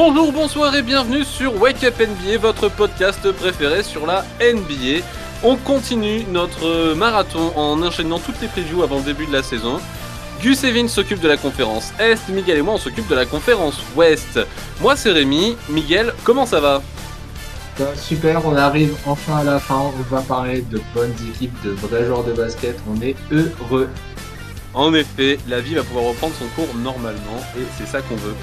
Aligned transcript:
Bonjour, 0.00 0.30
bonsoir 0.30 0.76
et 0.76 0.82
bienvenue 0.82 1.24
sur 1.24 1.60
Wake 1.60 1.82
Up 1.82 1.98
NBA, 1.98 2.38
votre 2.38 2.68
podcast 2.68 3.32
préféré 3.32 3.82
sur 3.82 4.06
la 4.06 4.24
NBA. 4.40 5.04
On 5.42 5.56
continue 5.56 6.22
notre 6.30 6.94
marathon 6.94 7.52
en 7.56 7.82
enchaînant 7.82 8.20
toutes 8.20 8.40
les 8.40 8.46
previews 8.46 8.84
avant 8.84 8.98
le 8.98 9.02
début 9.02 9.26
de 9.26 9.32
la 9.32 9.42
saison. 9.42 9.80
Gus 10.40 10.62
et 10.62 10.70
Vince 10.70 10.92
s'occupent 10.92 11.20
de 11.20 11.26
la 11.26 11.36
conférence 11.36 11.92
Est, 11.98 12.28
Miguel 12.28 12.58
et 12.58 12.62
moi 12.62 12.74
on 12.74 12.78
s'occupe 12.78 13.08
de 13.08 13.16
la 13.16 13.26
conférence 13.26 13.82
Ouest. 13.96 14.38
Moi 14.80 14.94
c'est 14.94 15.10
Rémi, 15.10 15.56
Miguel, 15.68 16.14
comment 16.22 16.46
ça 16.46 16.60
va 16.60 16.80
Super, 17.96 18.46
on 18.46 18.54
arrive 18.54 18.94
enfin 19.04 19.38
à 19.38 19.44
la 19.44 19.58
fin, 19.58 19.80
on 19.80 20.14
va 20.14 20.20
parler 20.20 20.62
de 20.62 20.80
bonnes 20.94 21.16
équipes, 21.28 21.60
de 21.64 21.70
vrais 21.70 22.04
joueurs 22.04 22.22
de 22.22 22.34
basket, 22.34 22.78
on 22.88 23.02
est 23.02 23.16
heureux. 23.32 23.88
En 24.74 24.94
effet, 24.94 25.38
la 25.48 25.60
vie 25.60 25.74
va 25.74 25.82
pouvoir 25.82 26.04
reprendre 26.04 26.34
son 26.38 26.46
cours 26.54 26.72
normalement 26.76 27.40
et 27.58 27.64
c'est 27.76 27.88
ça 27.88 28.00
qu'on 28.00 28.14
veut. 28.14 28.36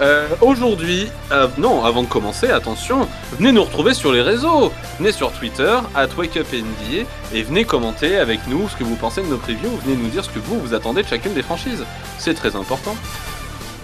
Euh, 0.00 0.28
Aujourd'hui, 0.40 1.08
euh, 1.30 1.46
non, 1.56 1.84
avant 1.84 2.02
de 2.02 2.08
commencer, 2.08 2.50
attention, 2.50 3.08
venez 3.38 3.52
nous 3.52 3.62
retrouver 3.62 3.94
sur 3.94 4.12
les 4.12 4.22
réseaux. 4.22 4.72
Venez 4.98 5.12
sur 5.12 5.30
Twitter, 5.32 5.76
at 5.94 6.08
WakeUpNBA, 6.16 7.06
et 7.32 7.42
venez 7.42 7.64
commenter 7.64 8.16
avec 8.18 8.40
nous 8.48 8.68
ce 8.68 8.76
que 8.76 8.84
vous 8.84 8.96
pensez 8.96 9.22
de 9.22 9.28
nos 9.28 9.36
previews. 9.36 9.78
Venez 9.84 9.96
nous 9.96 10.08
dire 10.08 10.24
ce 10.24 10.30
que 10.30 10.40
vous, 10.40 10.58
vous 10.60 10.74
attendez 10.74 11.02
de 11.02 11.08
chacune 11.08 11.34
des 11.34 11.42
franchises. 11.42 11.84
C'est 12.18 12.34
très 12.34 12.56
important. 12.56 12.96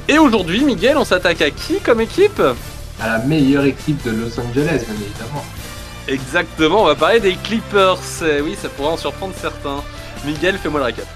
Et 0.09 0.19
aujourd'hui, 0.19 0.65
Miguel, 0.65 0.97
on 0.97 1.05
s'attaque 1.05 1.43
à 1.43 1.51
qui 1.51 1.79
comme 1.79 2.01
équipe? 2.01 2.43
À 3.01 3.09
la 3.09 3.19
meilleure 3.19 3.65
équipe 3.65 4.03
de 4.05 4.11
Los 4.11 4.39
Angeles, 4.41 4.85
bien 4.87 4.97
évidemment. 5.01 5.45
Exactement, 6.09 6.83
on 6.83 6.87
va 6.87 6.97
parler 6.97 7.21
des 7.21 7.37
Clippers. 7.37 7.99
Eh 8.27 8.41
oui, 8.41 8.57
ça 8.61 8.69
pourrait 8.69 8.91
en 8.91 8.97
surprendre 8.97 9.35
certains. 9.41 9.83
Miguel, 10.25 10.59
fais-moi 10.59 10.81
le 10.81 10.87
récap. 10.87 11.07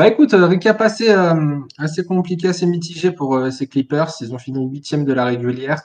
Bah 0.00 0.08
écoute, 0.08 0.32
euh, 0.32 0.46
récap 0.46 0.80
assez, 0.80 1.10
euh, 1.10 1.58
assez 1.76 2.04
compliqué, 2.04 2.48
assez 2.48 2.64
mitigé 2.64 3.12
pour 3.12 3.36
euh, 3.36 3.50
ces 3.50 3.66
Clippers. 3.66 4.10
Ils 4.22 4.32
ont 4.32 4.38
fini 4.38 4.66
huitième 4.66 5.04
de 5.04 5.12
la 5.12 5.26
régulière, 5.26 5.82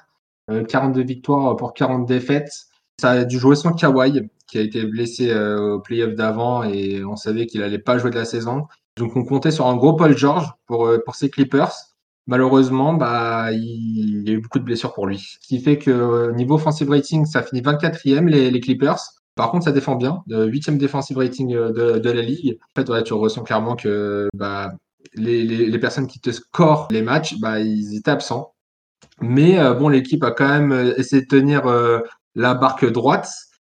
euh, 0.49 0.63
42 0.63 1.03
victoires 1.03 1.57
pour 1.57 1.73
40 1.73 2.05
défaites. 2.05 2.49
Ça 2.97 3.09
a 3.09 3.25
dû 3.25 3.37
jouer 3.37 3.57
sans 3.57 3.73
Kawhi, 3.73 4.29
qui 4.47 4.57
a 4.57 4.61
été 4.61 4.85
blessé 4.85 5.35
au 5.35 5.81
playoff 5.81 6.15
d'avant 6.15 6.63
et 6.63 7.03
on 7.03 7.17
savait 7.17 7.45
qu'il 7.45 7.61
allait 7.61 7.77
pas 7.77 7.97
jouer 7.97 8.09
de 8.09 8.15
la 8.15 8.23
saison. 8.23 8.67
Donc 8.95 9.17
on 9.17 9.25
comptait 9.25 9.51
sur 9.51 9.67
un 9.67 9.75
gros 9.75 9.97
Paul 9.97 10.17
George 10.17 10.47
pour, 10.65 10.89
pour 11.03 11.15
ces 11.15 11.29
Clippers. 11.29 11.73
Malheureusement, 12.25 12.93
bah, 12.93 13.51
il, 13.51 14.23
y 14.25 14.31
a 14.31 14.33
eu 14.33 14.39
beaucoup 14.39 14.59
de 14.59 14.63
blessures 14.63 14.93
pour 14.93 15.07
lui. 15.07 15.19
Ce 15.41 15.45
qui 15.45 15.59
fait 15.59 15.77
que 15.77 16.31
niveau 16.31 16.55
offensive 16.55 16.89
rating, 16.89 17.25
ça 17.25 17.43
finit 17.43 17.61
24e 17.61 18.27
les, 18.27 18.49
les 18.49 18.59
Clippers. 18.61 19.01
Par 19.35 19.51
contre, 19.51 19.65
ça 19.65 19.71
défend 19.71 19.95
bien. 19.95 20.23
Huitième 20.27 20.77
defensive 20.77 21.17
rating 21.17 21.53
euh, 21.53 21.99
de, 21.99 22.09
la 22.09 22.21
ligue. 22.21 22.57
En 22.75 22.81
fait, 22.81 23.03
tu 23.03 23.13
ressens 23.13 23.43
clairement 23.43 23.75
que 23.75 24.29
bah, 24.33 24.71
les, 25.13 25.79
personnes 25.79 26.07
qui 26.07 26.19
te 26.19 26.31
scorent 26.31 26.87
les 26.89 27.01
matchs, 27.01 27.37
bah, 27.39 27.59
ils 27.59 27.97
étaient 27.97 28.11
absents. 28.11 28.53
Mais 29.21 29.59
euh, 29.59 29.73
bon, 29.73 29.89
l'équipe 29.89 30.23
a 30.23 30.31
quand 30.31 30.47
même 30.47 30.71
euh, 30.71 30.93
essayé 30.97 31.21
de 31.21 31.27
tenir 31.27 31.63
la 32.35 32.53
barque 32.53 32.85
droite. 32.85 33.29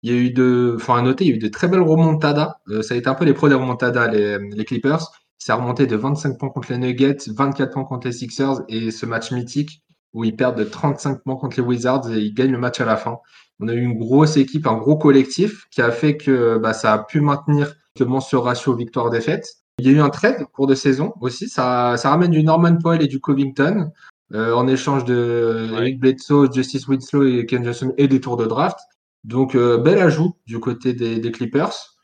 Il 0.04 0.12
y 0.12 0.14
a 0.14 0.18
eu 0.18 0.32
de, 0.32 0.76
enfin 0.76 0.98
à 0.98 1.02
noter, 1.02 1.26
il 1.26 1.30
y 1.30 1.34
a 1.34 1.36
eu 1.36 1.40
de 1.40 1.48
très 1.48 1.68
belles 1.68 1.82
remontadas. 1.82 2.56
Ça 2.82 2.94
a 2.94 2.98
été 2.98 3.08
un 3.08 3.16
peu 3.16 3.26
les 3.26 3.34
pros 3.34 3.50
des 3.50 3.56
remontadas, 3.56 4.08
les, 4.12 4.38
les 4.38 4.66
Clippers. 4.66 5.12
C'est 5.40 5.54
remonté 5.54 5.88
de 5.88 5.96
25 5.96 6.38
points 6.38 6.50
contre 6.50 6.72
les 6.72 6.78
Nuggets, 6.78 7.18
24 7.28 7.72
points 7.72 7.86
contre 7.86 8.08
les 8.08 8.14
Sixers 8.14 8.62
et 8.68 8.92
ce 8.92 9.06
match 9.06 9.32
mythique 9.32 9.82
où 10.16 10.24
ils 10.24 10.36
perdent 10.36 10.58
de 10.58 10.64
35 10.64 11.22
points 11.24 11.36
contre 11.36 11.58
les 11.58 11.64
Wizards 11.64 12.10
et 12.10 12.20
ils 12.20 12.34
gagnent 12.34 12.54
le 12.54 12.58
match 12.58 12.80
à 12.80 12.86
la 12.86 12.96
fin. 12.96 13.20
On 13.60 13.68
a 13.68 13.74
eu 13.74 13.82
une 13.82 13.98
grosse 13.98 14.38
équipe, 14.38 14.68
un 14.68 14.78
gros 14.78 14.98
collectif 14.98 15.66
qui 15.72 15.82
a 15.82 15.92
fait 15.92 16.18
que 16.18 16.58
bah, 16.58 16.74
ça 16.74 16.94
a 16.94 17.00
pu 17.00 17.22
maintenir 17.22 17.74
justement 17.96 18.20
ce 18.20 18.36
ratio 18.36 18.76
victoire-défaite. 18.76 19.48
Il 19.80 19.86
y 19.86 19.90
a 19.90 19.92
eu 19.94 20.00
un 20.00 20.10
trade 20.10 20.42
au 20.42 20.46
cours 20.48 20.68
de 20.68 20.76
saison 20.76 21.14
aussi. 21.22 21.48
Ça, 21.50 21.96
ça 21.98 22.10
ramène 22.10 22.32
du 22.32 22.44
Norman 22.44 22.78
Powell 22.78 23.02
et 23.02 23.08
du 23.08 23.20
Covington 23.20 23.92
euh, 24.34 24.54
en 24.54 24.68
échange 24.68 25.06
de 25.06 25.70
Ouais. 25.72 25.78
Eric 25.80 26.00
Bledsoe, 26.00 26.52
Justice 26.54 26.88
Winslow 26.88 27.24
et 27.24 27.46
Ken 27.46 27.64
Johnson 27.64 27.94
et 27.98 28.08
des 28.08 28.20
tours 28.20 28.38
de 28.38 28.46
draft. 28.46 28.78
Donc, 29.24 29.56
euh, 29.56 29.78
bel 29.78 30.00
ajout 30.00 30.36
du 30.46 30.60
côté 30.60 30.94
des, 30.94 31.20
des 31.20 31.32
Clippers. 31.32 31.96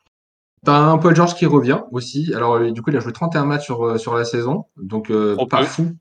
T'as 0.66 0.78
un 0.78 0.98
Paul 0.98 1.16
George 1.16 1.36
qui 1.36 1.46
revient 1.46 1.82
aussi. 1.92 2.34
Alors, 2.36 2.56
euh, 2.56 2.72
du 2.72 2.82
coup, 2.82 2.92
il 2.92 2.98
a 2.98 3.00
joué 3.00 3.14
31 3.14 3.46
matchs 3.46 3.66
sur, 3.66 4.00
sur 4.00 4.16
la 4.16 4.26
saison. 4.26 4.66
Donc, 4.78 5.10
euh, 5.10 5.36
pas 5.50 5.60
peu. 5.60 5.66
fou. 5.66 5.98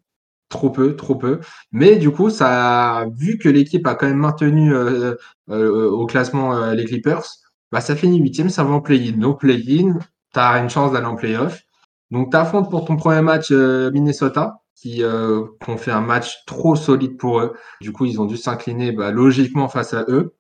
Trop 0.51 0.71
peu, 0.71 0.97
trop 0.97 1.15
peu. 1.17 1.41
Mais 1.73 1.97
du 1.97 2.11
coup, 2.11 2.29
ça 2.31 3.07
vu 3.17 3.39
que 3.39 3.49
l'équipe 3.49 3.87
a 3.87 3.95
quand 3.95 4.07
même 4.09 4.19
maintenu 4.19 4.75
euh, 4.75 5.15
euh, 5.49 5.89
au 5.91 6.07
classement 6.07 6.55
euh, 6.57 6.75
les 6.75 6.85
Clippers. 6.85 7.25
Bah, 7.73 7.81
ça 7.81 7.97
finit 7.97 8.19
huitième, 8.21 8.51
ça 8.51 8.65
va 8.65 8.73
en 8.73 8.81
play-in. 8.83 9.17
Donc, 9.19 9.41
play-in, 9.41 9.99
t'as 10.33 10.61
une 10.61 10.69
chance 10.69 10.93
d'aller 10.93 11.07
en 11.07 11.15
play-off. 11.17 11.63
Donc, 12.11 12.33
t'affrontes 12.33 12.69
pour 12.71 12.85
ton 12.85 12.97
premier 12.97 13.23
match 13.23 13.49
euh, 13.53 13.93
Minnesota, 13.93 14.61
qui, 14.75 15.05
euh, 15.05 15.45
ont 15.69 15.77
fait 15.77 15.93
un 15.93 16.01
match 16.01 16.45
trop 16.47 16.75
solide 16.77 17.17
pour 17.17 17.41
eux. 17.41 17.55
Du 17.81 17.93
coup, 17.93 18.07
ils 18.07 18.21
ont 18.21 18.27
dû 18.27 18.37
s'incliner 18.37 18.93
bah, 18.93 19.13
logiquement 19.13 19.69
face 19.69 19.95
à 19.95 20.05
eux. 20.09 20.35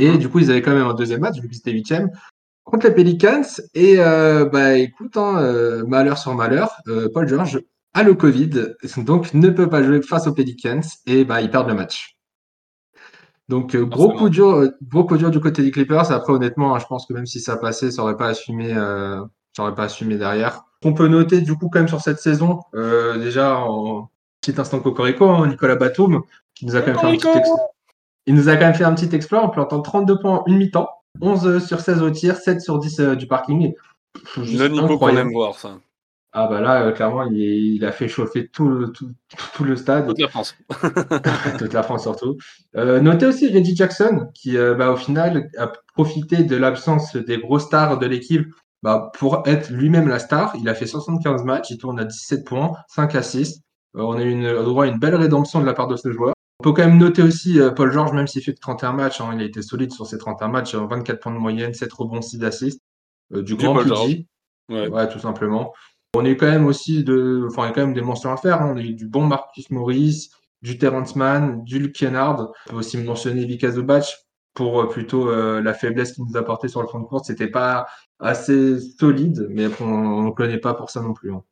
Et 0.00 0.10
Mhm. 0.10 0.18
du 0.18 0.28
coup, 0.28 0.40
ils 0.40 0.50
avaient 0.50 0.62
quand 0.62 0.74
même 0.74 0.86
un 0.86 0.94
deuxième 0.94 1.20
match, 1.20 1.38
vu 1.40 1.48
qu'ils 1.48 1.58
étaient 1.58 1.72
huitième, 1.72 2.10
contre 2.64 2.86
les 2.88 2.94
Pelicans. 2.94 3.42
Et 3.74 3.96
euh, 4.00 4.44
bah 4.46 4.74
écoute, 4.78 5.16
hein, 5.16 5.38
euh, 5.40 5.84
malheur 5.86 6.18
sur 6.18 6.34
malheur, 6.34 6.70
euh, 6.88 7.08
Paul 7.14 7.28
George 7.28 7.60
a 7.94 8.02
le 8.02 8.14
Covid, 8.14 8.50
donc 8.98 9.34
ne 9.34 9.50
peut 9.50 9.68
pas 9.68 9.82
jouer 9.82 10.00
face 10.02 10.26
aux 10.26 10.32
Pelicans 10.34 10.80
et 11.06 11.24
bah 11.24 11.40
ils 11.40 11.50
perdent 11.50 11.68
le 11.68 11.74
match. 11.74 12.16
Donc 13.48 13.74
euh, 13.74 13.84
gros 13.84 14.10
coup 14.18 14.28
dur, 14.28 14.48
euh, 14.50 14.68
gros 14.82 15.04
coup 15.04 15.16
dur 15.16 15.30
du 15.30 15.40
côté 15.40 15.62
des 15.62 15.70
Clippers. 15.72 16.12
Après 16.12 16.32
honnêtement, 16.32 16.74
hein, 16.74 16.78
je 16.78 16.86
pense 16.86 17.06
que 17.06 17.12
même 17.12 17.26
si 17.26 17.40
ça 17.40 17.56
passait, 17.56 17.90
ça 17.90 18.02
aurait 18.02 18.16
pas 18.16 18.28
assumé, 18.28 18.72
euh, 18.76 19.20
ça 19.56 19.62
aurait 19.64 19.74
pas 19.74 19.84
assumé 19.84 20.16
derrière. 20.16 20.62
On 20.84 20.94
peut 20.94 21.08
noter 21.08 21.40
du 21.40 21.54
coup 21.56 21.68
quand 21.68 21.80
même 21.80 21.88
sur 21.88 22.00
cette 22.00 22.20
saison, 22.20 22.60
euh, 22.74 23.18
déjà 23.18 23.58
en 23.58 24.08
petit 24.40 24.58
instant 24.60 24.78
cocorico, 24.80 25.28
hein, 25.28 25.48
Nicolas 25.48 25.76
Batum 25.76 26.22
qui 26.54 26.64
nous 26.66 26.76
a 26.76 26.80
quand 26.80 26.92
même 26.92 26.98
fait 26.98 27.06
un 27.06 27.10
petit 27.12 27.20
Cocorico 27.22 27.38
ex- 27.56 27.62
il 28.26 28.34
nous 28.34 28.48
a 28.48 28.54
quand 28.56 28.66
même 28.66 28.74
fait 28.74 28.84
un 28.84 28.94
petit 28.94 29.14
exploit 29.16 29.40
en 29.42 29.48
plantant 29.48 29.80
32 29.80 30.18
points 30.20 30.38
en 30.38 30.44
une 30.46 30.58
mi-temps, 30.58 30.88
11 31.20 31.66
sur 31.66 31.80
16 31.80 32.02
au 32.02 32.10
tir, 32.10 32.36
7 32.36 32.60
sur 32.60 32.78
10 32.78 33.00
euh, 33.00 33.16
du 33.16 33.26
parking. 33.26 33.74
Le 34.36 34.68
niveau 34.68 34.98
qu'on 34.98 35.06
aime 35.16 35.32
voir, 35.32 35.58
ça. 35.58 35.78
Ah 36.32 36.46
bah 36.46 36.60
là, 36.60 36.82
euh, 36.86 36.92
clairement, 36.92 37.24
il, 37.24 37.42
est- 37.42 37.58
il 37.60 37.84
a 37.84 37.90
fait 37.90 38.06
chauffer 38.06 38.48
tout 38.48 38.68
le, 38.68 38.92
tout, 38.92 39.10
tout 39.54 39.64
le 39.64 39.74
stade, 39.74 40.06
Toute 40.06 40.20
la 40.20 40.28
France. 40.28 40.56
toute 41.58 41.72
la 41.72 41.82
France 41.82 42.02
surtout. 42.02 42.36
Euh, 42.76 43.00
notez 43.00 43.26
aussi 43.26 43.52
Reggie 43.52 43.74
Jackson, 43.74 44.28
qui 44.32 44.56
euh, 44.56 44.74
bah, 44.74 44.90
au 44.92 44.96
final 44.96 45.50
a 45.58 45.72
profité 45.94 46.44
de 46.44 46.56
l'absence 46.56 47.16
des 47.16 47.38
gros 47.38 47.58
stars 47.58 47.98
de 47.98 48.06
l'équipe 48.06 48.46
bah, 48.82 49.10
pour 49.18 49.42
être 49.46 49.70
lui-même 49.70 50.08
la 50.08 50.20
star. 50.20 50.54
Il 50.56 50.68
a 50.68 50.74
fait 50.74 50.86
75 50.86 51.42
matchs, 51.42 51.70
il 51.70 51.78
tourne 51.78 51.98
à 51.98 52.04
17 52.04 52.44
points, 52.46 52.72
5 52.88 53.14
assists. 53.16 53.62
On 53.94 54.12
a 54.16 54.22
eu 54.22 54.30
une, 54.30 54.52
droit 54.62 54.84
à 54.84 54.86
une 54.88 55.00
belle 55.00 55.16
rédemption 55.16 55.60
de 55.60 55.66
la 55.66 55.74
part 55.74 55.88
de 55.88 55.96
ce 55.96 56.12
joueur. 56.12 56.32
On 56.60 56.62
peut 56.62 56.72
quand 56.72 56.86
même 56.86 56.98
noter 56.98 57.22
aussi 57.22 57.58
Paul 57.74 57.90
George, 57.90 58.12
même 58.12 58.28
s'il 58.28 58.42
fait 58.42 58.54
que 58.54 58.60
31 58.60 58.92
matchs, 58.92 59.20
hein, 59.20 59.30
il 59.34 59.40
a 59.40 59.44
été 59.44 59.62
solide 59.62 59.92
sur 59.92 60.06
ses 60.06 60.18
31 60.18 60.48
matchs, 60.48 60.74
euh, 60.74 60.86
24 60.88 61.18
points 61.18 61.32
de 61.32 61.38
moyenne, 61.38 61.74
7 61.74 61.92
rebonds, 61.92 62.22
6 62.22 62.44
assists. 62.44 62.80
Du 63.30 63.56
grand 63.56 63.74
Paul 63.74 63.84
PG. 63.84 63.94
George. 63.94 64.16
Ouais. 64.68 64.88
Ouais, 64.88 65.08
tout 65.08 65.18
simplement. 65.18 65.72
On 66.14 66.24
est 66.24 66.36
quand 66.36 66.46
même 66.50 66.66
aussi 66.66 67.04
de, 67.04 67.46
enfin, 67.48 67.64
il 67.64 67.66
y 67.66 67.70
a 67.70 67.72
quand 67.74 67.82
même 67.82 67.94
des 67.94 68.02
mentions 68.02 68.32
à 68.32 68.36
faire. 68.36 68.62
hein. 68.62 68.72
On 68.74 68.78
a 68.78 68.82
eu 68.82 68.94
du 68.94 69.06
bon 69.06 69.26
Marcus 69.26 69.70
Morris, 69.70 70.30
du 70.62 70.76
Terrence 70.78 71.14
Mann, 71.16 71.62
du 71.64 71.78
Luke 71.78 71.94
Kennard. 71.94 72.50
On 72.66 72.70
peut 72.70 72.76
aussi 72.78 72.98
mentionner 72.98 73.44
Vika 73.46 73.70
Zubac 73.70 74.04
pour 74.54 74.80
euh, 74.82 74.88
plutôt 74.88 75.28
euh, 75.30 75.60
la 75.62 75.72
faiblesse 75.74 76.12
qu'il 76.12 76.24
nous 76.24 76.36
a 76.36 76.40
apporté 76.40 76.66
sur 76.68 76.82
le 76.82 76.88
fond 76.88 77.00
de 77.00 77.06
course. 77.06 77.28
C'était 77.28 77.48
pas 77.48 77.86
assez 78.18 78.80
solide, 78.98 79.46
mais 79.50 79.66
après, 79.66 79.84
on 79.84 80.22
ne 80.24 80.30
connaît 80.32 80.58
pas 80.58 80.74
pour 80.74 80.90
ça 80.90 81.00
non 81.00 81.12
plus. 81.14 81.32
hein. 81.32 81.44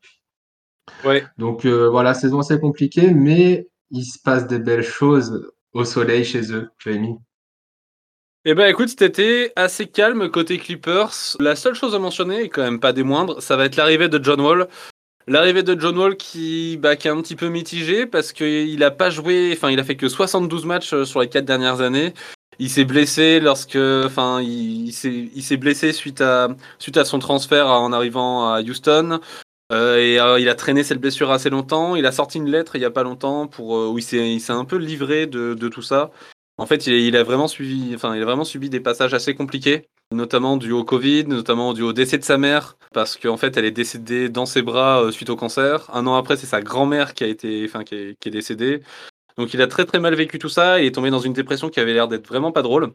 Ouais. 1.05 1.25
Donc 1.39 1.65
euh, 1.65 1.89
voilà, 1.89 2.15
saison 2.15 2.41
assez 2.41 2.59
compliquée, 2.59 3.13
mais 3.15 3.69
il 3.91 4.05
se 4.05 4.19
passe 4.19 4.47
des 4.47 4.59
belles 4.59 4.83
choses 4.83 5.51
au 5.73 5.85
soleil 5.85 6.25
chez 6.25 6.53
eux, 6.53 6.71
Jérémy. 6.79 7.17
Eh 8.51 8.55
ben 8.55 8.67
écoute, 8.67 8.89
cet 8.89 9.03
été, 9.03 9.53
assez 9.57 9.85
calme 9.85 10.31
côté 10.31 10.57
Clippers. 10.57 11.37
La 11.39 11.55
seule 11.55 11.75
chose 11.75 11.95
à 11.95 11.99
mentionner, 11.99 12.45
et 12.45 12.49
quand 12.49 12.63
même 12.63 12.81
pas 12.81 12.95
des 12.95 13.03
moindres, 13.03 13.43
ça 13.43 13.57
va 13.57 13.67
être 13.67 13.77
l'arrivée 13.77 14.09
de 14.09 14.25
John 14.25 14.41
Wall. 14.41 14.69
L'arrivée 15.27 15.63
de 15.63 15.79
John 15.79 15.99
Wall 15.99 16.17
qui, 16.17 16.79
bah, 16.79 16.95
est 16.95 17.07
un 17.09 17.21
petit 17.21 17.37
peu 17.37 17.49
mitigé 17.49 18.07
parce 18.07 18.33
qu'il 18.33 18.83
a 18.83 18.91
pas 18.91 19.11
joué, 19.11 19.51
enfin 19.53 19.71
il 19.71 19.79
a 19.79 19.85
fait 19.85 19.97
que 19.97 20.09
72 20.09 20.65
matchs 20.65 20.95
euh, 20.95 21.05
sur 21.05 21.21
les 21.21 21.29
quatre 21.29 21.45
dernières 21.45 21.83
années. 21.83 22.15
Il 22.59 22.71
s'est 22.71 22.87
blessé 22.87 23.39
lorsque, 23.39 23.77
enfin 23.77 24.41
il, 24.41 24.93
s'est 24.93 25.57
blessé 25.59 25.93
suite 25.93 26.23
à, 26.23 26.49
suite 26.79 26.97
à 26.97 27.05
son 27.05 27.19
transfert 27.19 27.67
en 27.67 27.93
arrivant 27.93 28.51
à 28.51 28.63
Houston. 28.63 29.21
Euh, 29.73 29.99
et 29.99 30.19
euh, 30.19 30.41
il 30.41 30.49
a 30.49 30.55
traîné 30.55 30.85
cette 30.85 31.03
blessure 31.03 31.31
assez 31.33 31.51
longtemps. 31.51 31.97
Il 31.97 32.07
a 32.07 32.13
sorti 32.13 32.39
une 32.39 32.49
lettre 32.49 32.77
il 32.77 32.81
y 32.81 32.87
a 32.87 32.91
pas 32.91 33.03
longtemps 33.03 33.47
pour 33.47 33.73
où 33.91 33.99
il 33.99 34.03
s'est 34.03 34.41
un 34.49 34.65
peu 34.65 34.77
livré 34.77 35.27
de 35.27 35.69
tout 35.69 35.83
ça. 35.83 36.13
En 36.59 36.67
fait, 36.67 36.89
il, 36.89 37.17
a 37.17 37.23
vraiment 37.23 37.47
subi 37.47 38.69
des 38.69 38.81
passages 38.81 39.15
assez 39.15 39.37
compliqués, 39.37 39.89
notamment 40.11 40.57
dû 40.57 40.73
au 40.73 40.83
Covid, 40.83 41.25
notamment 41.27 41.73
dû 41.73 41.83
au 41.83 41.93
décès 41.93 42.19
de 42.19 42.25
sa 42.25 42.37
mère, 42.37 42.77
parce 42.93 43.17
qu'en 43.17 43.37
fait, 43.37 43.57
elle 43.57 43.65
est 43.65 43.71
décédée 43.71 44.29
dans 44.29 44.45
ses 44.45 44.63
bras 44.63 45.01
euh, 45.05 45.13
suite 45.13 45.31
au 45.31 45.37
cancer. 45.37 45.89
Un 45.95 46.09
an 46.09 46.17
après, 46.17 46.37
c'est 46.37 46.47
sa 46.47 46.61
grand-mère 46.61 47.15
qui 47.15 47.23
a 47.23 47.29
été, 47.29 47.65
enfin, 47.65 47.85
qui 47.85 47.95
est, 47.95 48.31
décédée. 48.31 48.81
Donc, 49.37 49.55
il 49.55 49.63
a 49.63 49.69
très 49.69 49.87
très 49.87 50.01
mal 50.01 50.17
vécu 50.17 50.41
tout 50.41 50.49
ça. 50.49 50.81
Il 50.81 50.87
est 50.87 50.93
tombé 50.93 51.11
dans 51.11 51.21
une 51.21 51.33
dépression 51.33 51.69
qui 51.71 51.79
avait 51.79 51.93
l'air 51.93 52.09
d'être 52.09 52.27
vraiment 52.27 52.51
pas 52.51 52.63
drôle. 52.63 52.93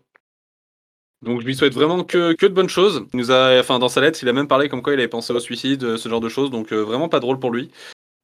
Donc, 1.22 1.40
je 1.40 1.46
lui 1.46 1.56
souhaite 1.56 1.74
vraiment 1.74 2.04
que, 2.04 2.36
de 2.38 2.48
bonnes 2.50 2.68
choses. 2.68 3.06
Dans 3.14 3.90
sa 3.90 4.02
lettre, 4.02 4.20
il 4.22 4.28
a 4.28 4.34
même 4.34 4.50
parlé 4.50 4.68
comme 4.68 4.82
quoi 4.82 4.92
il 4.92 5.00
avait 5.00 5.08
pensé 5.08 5.32
au 5.32 5.40
suicide, 5.40 5.84
euh, 5.86 5.98
ce 5.98 6.10
genre 6.10 6.20
de 6.20 6.28
choses. 6.28 6.52
Donc, 6.52 6.74
euh, 6.74 6.84
vraiment 6.84 7.08
pas 7.08 7.22
drôle 7.22 7.40
pour 7.40 7.52
lui. 7.52 7.72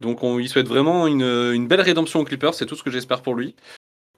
Donc 0.02 0.24
on 0.24 0.38
lui 0.38 0.48
souhaite 0.48 0.70
vraiment 0.70 1.08
une, 1.08 1.24
une 1.24 1.68
belle 1.68 1.82
rédemption 1.82 2.22
aux 2.22 2.24
Clippers, 2.24 2.54
c'est 2.54 2.66
tout 2.66 2.78
ce 2.78 2.84
que 2.84 2.90
j'espère 2.90 3.22
pour 3.22 3.36
lui. 3.36 3.54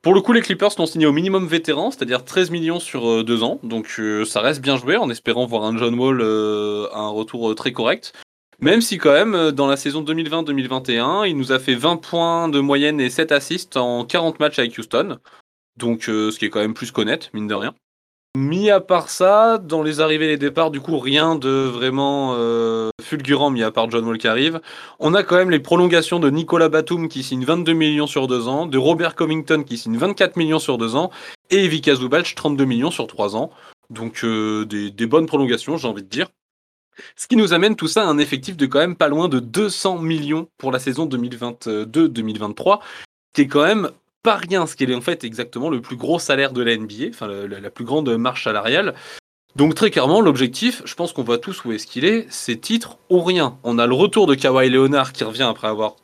Pour 0.02 0.16
le 0.16 0.22
coup, 0.22 0.34
les 0.34 0.42
Clippers 0.42 0.72
l'ont 0.80 0.88
signé 0.88 1.06
au 1.06 1.12
minimum 1.12 1.46
vétéran, 1.46 1.92
c'est-à-dire 1.92 2.26
13 2.26 2.50
millions 2.50 2.80
sur 2.80 3.08
euh, 3.08 3.24
deux 3.24 3.44
ans. 3.44 3.60
Donc 3.62 3.98
euh, 4.00 4.26
ça 4.26 4.42
reste 4.42 4.60
bien 4.60 4.76
joué 4.76 4.98
en 4.98 5.12
espérant 5.12 5.46
voir 5.46 5.64
un 5.64 5.78
John 5.78 5.94
Wall 5.94 6.22
euh, 6.22 6.88
à 6.92 7.02
un 7.02 7.10
retour 7.10 7.54
très 7.54 7.72
correct. 7.72 8.14
Même 8.60 8.82
si 8.82 8.98
quand 8.98 9.12
même, 9.12 9.52
dans 9.52 9.68
la 9.68 9.78
saison 9.78 10.04
2020-2021, 10.04 11.28
il 11.28 11.38
nous 11.38 11.52
a 11.52 11.60
fait 11.60 11.76
20 11.76 11.98
points 11.98 12.50
de 12.50 12.60
moyenne 12.60 13.00
et 13.00 13.12
7 13.12 13.32
assists 13.32 13.78
en 13.78 14.06
40 14.06 14.40
matchs 14.40 14.60
avec 14.60 14.76
Houston. 14.78 15.20
Donc 15.78 16.04
ce 16.04 16.38
qui 16.38 16.46
est 16.46 16.50
quand 16.50 16.60
même 16.60 16.76
plus 16.76 16.92
qu'honnête, 16.92 17.32
mine 17.34 17.48
de 17.48 17.56
rien. 17.56 17.74
Mis 18.38 18.70
à 18.70 18.80
part 18.80 19.10
ça, 19.10 19.58
dans 19.58 19.84
les 19.84 20.00
arrivées 20.00 20.24
et 20.24 20.30
les 20.30 20.38
départs, 20.38 20.72
du 20.72 20.80
coup, 20.80 20.98
rien 20.98 21.36
de 21.36 21.50
vraiment 21.50 22.34
euh, 22.38 22.90
fulgurant, 23.02 23.50
mis 23.50 23.62
à 23.62 23.72
part 23.72 23.92
John 23.92 24.06
Wall 24.06 24.18
qui 24.18 24.30
arrive. 24.30 24.62
On 25.00 25.14
a 25.14 25.24
quand 25.24 25.36
même 25.36 25.50
les 25.50 25.60
prolongations 25.60 26.18
de 26.18 26.30
Nicolas 26.30 26.70
Batum 26.70 27.10
qui 27.10 27.24
signe 27.24 27.44
22 27.44 27.74
millions 27.74 28.08
sur 28.08 28.28
deux 28.28 28.48
ans, 28.48 28.68
de 28.68 28.78
Robert 28.78 29.16
Covington 29.16 29.64
qui 29.64 29.78
signe 29.78 29.98
24 29.98 30.38
millions 30.38 30.60
sur 30.60 30.78
deux 30.78 30.96
ans, 30.96 31.12
et 31.50 31.68
Vika 31.68 31.94
Zubac 31.96 32.34
32 32.34 32.64
millions 32.64 32.92
sur 32.92 33.06
trois 33.06 33.36
ans. 33.36 33.52
Donc 33.90 34.24
euh, 34.24 34.64
des, 34.64 34.92
des 34.92 35.06
bonnes 35.08 35.26
prolongations, 35.26 35.76
j'ai 35.76 35.90
envie 35.90 36.04
de 36.04 36.08
dire. 36.08 36.30
Ce 37.18 37.28
qui 37.28 37.36
nous 37.36 37.52
amène 37.52 37.76
tout 37.76 37.88
ça 37.90 38.04
à 38.04 38.06
un 38.06 38.18
effectif 38.18 38.56
de 38.56 38.66
quand 38.66 38.80
même 38.80 38.96
pas 38.96 39.10
loin 39.10 39.28
de 39.28 39.40
200 39.40 39.98
millions 40.00 40.48
pour 40.58 40.72
la 40.72 40.80
saison 40.80 41.06
2022-2023, 41.06 42.80
qui 43.34 43.42
est 43.42 43.48
quand 43.48 43.66
même 43.66 43.92
pas 44.24 44.36
rien, 44.36 44.68
ce 44.68 44.76
qui 44.76 44.84
est 44.84 44.94
en 44.94 45.02
fait 45.02 45.24
exactement 45.24 45.70
le 45.70 45.82
plus 45.82 45.96
gros 45.96 46.20
salaire 46.20 46.54
de 46.54 46.62
la 46.62 46.78
NBA, 46.78 47.10
enfin 47.10 47.28
la, 47.28 47.70
plus 47.70 47.86
grande 47.86 48.10
marche 48.18 48.44
salariale. 48.44 48.94
Donc 49.56 49.76
très 49.76 49.92
clairement, 49.92 50.22
l'objectif, 50.22 50.82
je 50.86 50.96
pense 50.96 51.12
qu'on 51.12 51.24
voit 51.24 51.38
tous 51.38 51.66
où 51.66 51.72
est-ce 51.72 51.88
qu'il 51.88 52.06
est, 52.06 52.26
c'est 52.30 52.58
titre 52.58 52.98
ou 53.10 53.22
rien. 53.22 53.58
On 53.64 53.80
a 53.80 53.88
le 53.88 53.94
retour 53.94 54.28
de 54.28 54.36
Kawhi 54.36 54.70
Leonard 54.70 55.12
qui 55.12 55.24
revient 55.24 55.44
après 55.44 55.68
avoir 55.68 55.96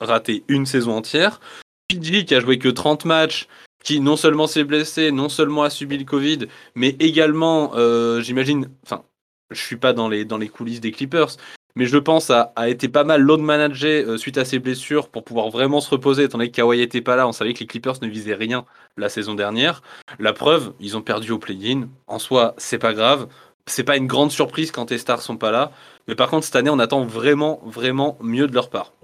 raté 0.00 0.44
une 0.48 0.66
saison 0.66 0.96
entière. 0.96 1.40
PG 1.88 2.24
qui 2.24 2.34
a 2.34 2.40
joué 2.40 2.58
que 2.58 2.68
30 2.68 3.04
matchs, 3.04 3.46
qui 3.84 4.00
non 4.00 4.16
seulement 4.16 4.48
s'est 4.48 4.64
blessé, 4.64 5.12
non 5.12 5.28
seulement 5.28 5.62
a 5.62 5.70
subi 5.70 5.96
le 5.98 6.04
Covid, 6.04 6.46
mais 6.74 6.96
également, 6.98 7.72
euh, 7.76 8.20
j'imagine, 8.20 8.68
enfin, 8.82 9.04
je 9.50 9.60
suis 9.60 9.76
pas 9.76 9.92
dans 9.92 10.08
les, 10.08 10.24
dans 10.24 10.38
les 10.38 10.48
coulisses 10.48 10.80
des 10.80 10.90
Clippers, 10.90 11.36
mais 11.76 11.84
je 11.84 11.98
pense 11.98 12.30
a, 12.30 12.52
été 12.68 12.88
pas 12.88 13.04
mal 13.04 13.20
load 13.20 13.40
managé 13.40 14.02
euh, 14.02 14.16
suite 14.16 14.38
à 14.38 14.46
ses 14.46 14.58
blessures 14.58 15.08
pour 15.08 15.24
pouvoir 15.24 15.50
vraiment 15.50 15.80
se 15.82 15.90
reposer, 15.90 16.24
étant 16.24 16.38
donné 16.38 16.50
que 16.50 16.56
Kawhi 16.56 16.80
était 16.80 17.02
pas 17.02 17.16
là. 17.16 17.28
On 17.28 17.32
savait 17.32 17.52
que 17.52 17.60
les 17.60 17.66
Clippers 17.66 17.96
ne 18.00 18.08
visaient 18.08 18.34
rien 18.34 18.64
la 18.96 19.10
saison 19.10 19.34
dernière. 19.34 19.82
La 20.18 20.32
preuve, 20.32 20.72
ils 20.80 20.96
ont 20.96 21.02
perdu 21.02 21.32
au 21.32 21.38
play-in. 21.38 21.88
En 22.06 22.18
soi, 22.18 22.54
c'est 22.56 22.78
pas 22.78 22.94
grave. 22.94 23.28
C'est 23.66 23.84
pas 23.84 23.96
une 23.98 24.06
grande 24.06 24.32
surprise 24.32 24.72
quand 24.72 24.86
tes 24.86 24.98
stars 24.98 25.20
sont 25.20 25.36
pas 25.36 25.50
là. 25.50 25.70
Mais 26.08 26.14
par 26.14 26.30
contre, 26.30 26.46
cette 26.46 26.56
année, 26.56 26.70
on 26.70 26.78
attend 26.78 27.04
vraiment, 27.04 27.60
vraiment 27.64 28.16
mieux 28.22 28.46
de 28.46 28.54
leur 28.54 28.70
part. 28.70 28.94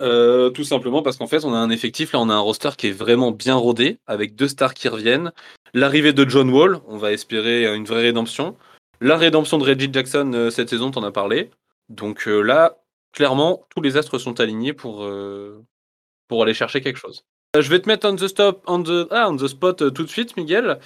Euh, 0.00 0.48
tout 0.50 0.64
simplement 0.64 1.02
parce 1.02 1.16
qu'en 1.16 1.26
fait, 1.26 1.44
on 1.44 1.52
a 1.52 1.58
un 1.58 1.70
effectif, 1.70 2.12
là, 2.12 2.20
on 2.20 2.30
a 2.30 2.34
un 2.34 2.38
roster 2.38 2.70
qui 2.78 2.86
est 2.86 2.92
vraiment 2.92 3.32
bien 3.32 3.56
rodé, 3.56 3.98
avec 4.06 4.34
deux 4.34 4.48
stars 4.48 4.72
qui 4.72 4.88
reviennent. 4.88 5.32
L'arrivée 5.74 6.12
de 6.12 6.28
John 6.28 6.48
Wall, 6.48 6.78
on 6.86 6.96
va 6.96 7.12
espérer 7.12 7.74
une 7.74 7.84
vraie 7.84 8.02
rédemption. 8.02 8.56
La 9.00 9.16
rédemption 9.16 9.58
de 9.58 9.64
Reggie 9.64 9.90
Jackson 9.92 10.32
euh, 10.34 10.50
cette 10.50 10.68
saison, 10.70 10.90
t'en 10.90 11.04
as 11.04 11.12
parlé. 11.12 11.50
Donc 11.88 12.26
euh, 12.26 12.40
là, 12.40 12.78
clairement, 13.12 13.64
tous 13.70 13.80
les 13.80 13.96
astres 13.96 14.18
sont 14.18 14.40
alignés 14.40 14.72
pour, 14.72 15.04
euh, 15.04 15.64
pour 16.26 16.42
aller 16.42 16.54
chercher 16.54 16.80
quelque 16.80 16.98
chose. 16.98 17.24
je 17.58 17.68
vais 17.68 17.78
te 17.80 17.88
mettre 17.88 18.08
on 18.08 18.16
the, 18.16 18.26
stop, 18.26 18.62
on 18.66 18.82
the, 18.82 19.06
ah, 19.10 19.28
on 19.30 19.36
the 19.36 19.46
spot 19.46 19.92
tout 19.94 20.02
de 20.02 20.08
suite, 20.08 20.36
Miguel. 20.36 20.78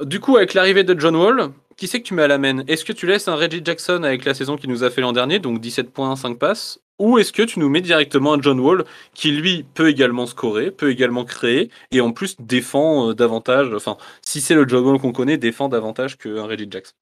Du 0.00 0.20
coup, 0.20 0.36
avec 0.36 0.54
l'arrivée 0.54 0.84
de 0.84 0.98
John 0.98 1.16
Wall, 1.16 1.50
qui 1.76 1.88
c'est 1.88 2.00
que 2.00 2.06
tu 2.06 2.14
mets 2.14 2.22
à 2.22 2.28
la 2.28 2.38
main? 2.38 2.64
Est-ce 2.68 2.84
que 2.84 2.92
tu 2.92 3.06
laisses 3.06 3.28
un 3.28 3.34
Reggie 3.34 3.62
Jackson 3.64 4.02
avec 4.04 4.24
la 4.24 4.34
saison 4.34 4.56
qu'il 4.56 4.70
nous 4.70 4.84
a 4.84 4.90
fait 4.90 5.00
l'an 5.00 5.12
dernier, 5.12 5.38
donc 5.38 5.60
17 5.60 5.90
points, 5.90 6.14
5 6.14 6.38
passes? 6.38 6.80
Ou 6.98 7.18
est-ce 7.18 7.32
que 7.32 7.42
tu 7.42 7.58
nous 7.58 7.68
mets 7.68 7.80
directement 7.80 8.34
un 8.34 8.40
John 8.40 8.60
Wall 8.60 8.84
qui, 9.12 9.32
lui, 9.32 9.64
peut 9.74 9.88
également 9.88 10.26
scorer, 10.26 10.70
peut 10.70 10.90
également 10.90 11.24
créer, 11.24 11.70
et 11.90 12.00
en 12.00 12.12
plus 12.12 12.36
défend 12.38 13.12
davantage, 13.12 13.72
enfin, 13.74 13.98
si 14.22 14.40
c'est 14.40 14.54
le 14.54 14.66
John 14.68 14.84
Wall 14.84 14.98
qu'on 14.98 15.12
connaît, 15.12 15.36
défend 15.36 15.68
davantage 15.68 16.16
qu'un 16.16 16.44
Reggie 16.44 16.68
Jackson? 16.70 16.94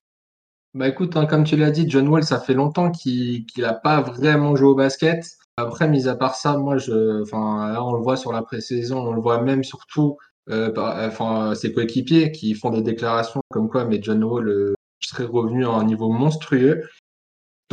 Bah 0.74 0.88
écoute, 0.88 1.16
hein, 1.16 1.26
comme 1.26 1.44
tu 1.44 1.56
l'as 1.56 1.70
dit, 1.70 1.88
John 1.88 2.08
Wall, 2.08 2.24
ça 2.24 2.40
fait 2.40 2.54
longtemps 2.54 2.90
qu'il 2.90 3.46
n'a 3.58 3.74
pas 3.74 4.00
vraiment 4.00 4.56
joué 4.56 4.68
au 4.68 4.74
basket. 4.74 5.24
Après, 5.56 5.86
mis 5.86 6.08
à 6.08 6.16
part 6.16 6.34
ça, 6.34 6.56
moi, 6.56 6.78
je, 6.78 7.22
enfin, 7.22 7.72
là, 7.72 7.84
on 7.84 7.92
le 7.94 8.02
voit 8.02 8.16
sur 8.16 8.32
la 8.32 8.42
pré-saison, 8.42 8.98
on 8.98 9.12
le 9.12 9.20
voit 9.20 9.40
même 9.40 9.62
surtout, 9.62 10.18
euh, 10.50 10.72
enfin, 11.06 11.54
ses 11.54 11.72
coéquipiers 11.72 12.32
qui 12.32 12.54
font 12.54 12.70
des 12.70 12.82
déclarations 12.82 13.40
comme 13.50 13.68
quoi, 13.68 13.84
mais 13.84 14.00
John 14.02 14.24
Wall 14.24 14.48
euh, 14.48 14.74
serait 15.00 15.24
revenu 15.24 15.64
à 15.64 15.70
un 15.70 15.84
niveau 15.84 16.08
monstrueux. 16.08 16.82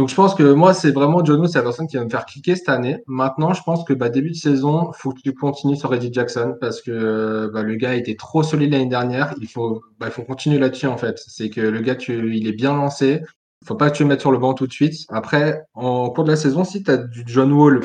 Donc 0.02 0.10
je 0.10 0.16
pense 0.16 0.34
que 0.34 0.42
moi, 0.54 0.74
c'est 0.74 0.90
vraiment 0.90 1.24
Jono, 1.24 1.46
c'est 1.46 1.60
la 1.60 1.64
personne 1.64 1.86
qui 1.86 1.96
va 1.96 2.04
me 2.04 2.10
faire 2.10 2.26
cliquer 2.26 2.56
cette 2.56 2.70
année. 2.70 3.04
Maintenant, 3.06 3.54
je 3.54 3.62
pense 3.62 3.84
que 3.84 3.94
bah, 3.94 4.10
début 4.10 4.32
de 4.32 4.36
saison, 4.36 4.90
il 4.90 4.98
faut 4.98 5.12
que 5.12 5.22
tu 5.22 5.32
continues 5.32 5.76
sur 5.76 5.92
Reggie 5.92 6.12
Jackson 6.12 6.56
parce 6.60 6.82
que 6.82 7.52
bah, 7.54 7.62
le 7.62 7.76
gars 7.76 7.94
était 7.94 8.16
trop 8.16 8.42
solide 8.42 8.72
l'année 8.72 8.88
dernière. 8.88 9.36
Il 9.40 9.48
faut, 9.48 9.84
bah, 10.00 10.08
il 10.08 10.12
faut 10.12 10.24
continuer 10.24 10.58
là-dessus 10.58 10.88
en 10.88 10.98
fait. 10.98 11.22
C'est 11.28 11.52
que 11.52 11.62
le 11.62 11.82
gars, 11.82 11.98
il 12.08 12.48
est 12.48 12.52
bien 12.52 12.74
lancé. 12.74 13.22
Il 13.62 13.68
faut 13.68 13.76
pas 13.76 13.92
que 13.92 13.98
tu 13.98 14.02
le 14.02 14.10
mettes 14.10 14.22
sur 14.22 14.32
le 14.32 14.40
banc 14.40 14.56
tout 14.56 14.66
de 14.66 14.74
suite. 14.74 15.06
Après, 15.10 15.62
en 15.76 16.10
cours 16.10 16.24
de 16.24 16.32
la 16.32 16.36
saison, 16.36 16.64
si 16.64 16.82
tu 16.82 16.90
as 16.90 16.98
du 16.98 17.22
John 17.28 17.52
Wall 17.52 17.82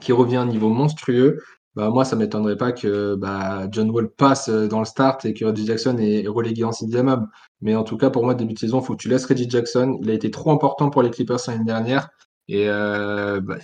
qui 0.00 0.10
revient 0.10 0.38
à 0.38 0.40
un 0.40 0.46
niveau 0.46 0.70
monstrueux, 0.70 1.38
bah, 1.78 1.90
moi, 1.90 2.04
ça 2.04 2.16
m'étonnerait 2.16 2.56
pas 2.56 2.72
que 2.72 3.14
bah, 3.14 3.68
John 3.70 3.88
Wall 3.90 4.10
passe 4.10 4.48
euh, 4.48 4.66
dans 4.66 4.80
le 4.80 4.84
start 4.84 5.24
et 5.24 5.32
que 5.32 5.44
Reggie 5.44 5.64
Jackson 5.64 5.96
est 5.98 6.26
relégué 6.26 6.64
en 6.64 6.72
sixième 6.72 7.06
homme. 7.06 7.28
Mais 7.60 7.76
en 7.76 7.84
tout 7.84 7.96
cas, 7.96 8.10
pour 8.10 8.24
moi, 8.24 8.34
début 8.34 8.54
de 8.54 8.58
saison, 8.58 8.80
il 8.80 8.84
faut 8.84 8.96
que 8.96 9.02
tu 9.02 9.08
laisses 9.08 9.24
Reggie 9.26 9.48
Jackson. 9.48 9.96
Il 10.02 10.10
a 10.10 10.12
été 10.12 10.28
trop 10.32 10.50
important 10.50 10.90
pour 10.90 11.04
les 11.04 11.10
Clippers 11.10 11.38
l'année 11.46 11.64
dernière. 11.64 12.08
Et 12.48 12.68
euh, 12.68 13.40
bah, 13.40 13.58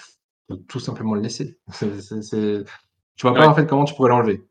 faut 0.49 0.55
tout 0.69 0.79
simplement 0.79 1.15
le 1.15 1.23
laisser. 1.23 1.59
Tu 3.17 3.29
vois 3.29 3.35
pas 3.35 3.47
en 3.47 3.55
fait 3.55 3.67
comment 3.67 3.85
tu 3.85 3.95
pourrais 3.95 4.11
l'enlever. 4.11 4.43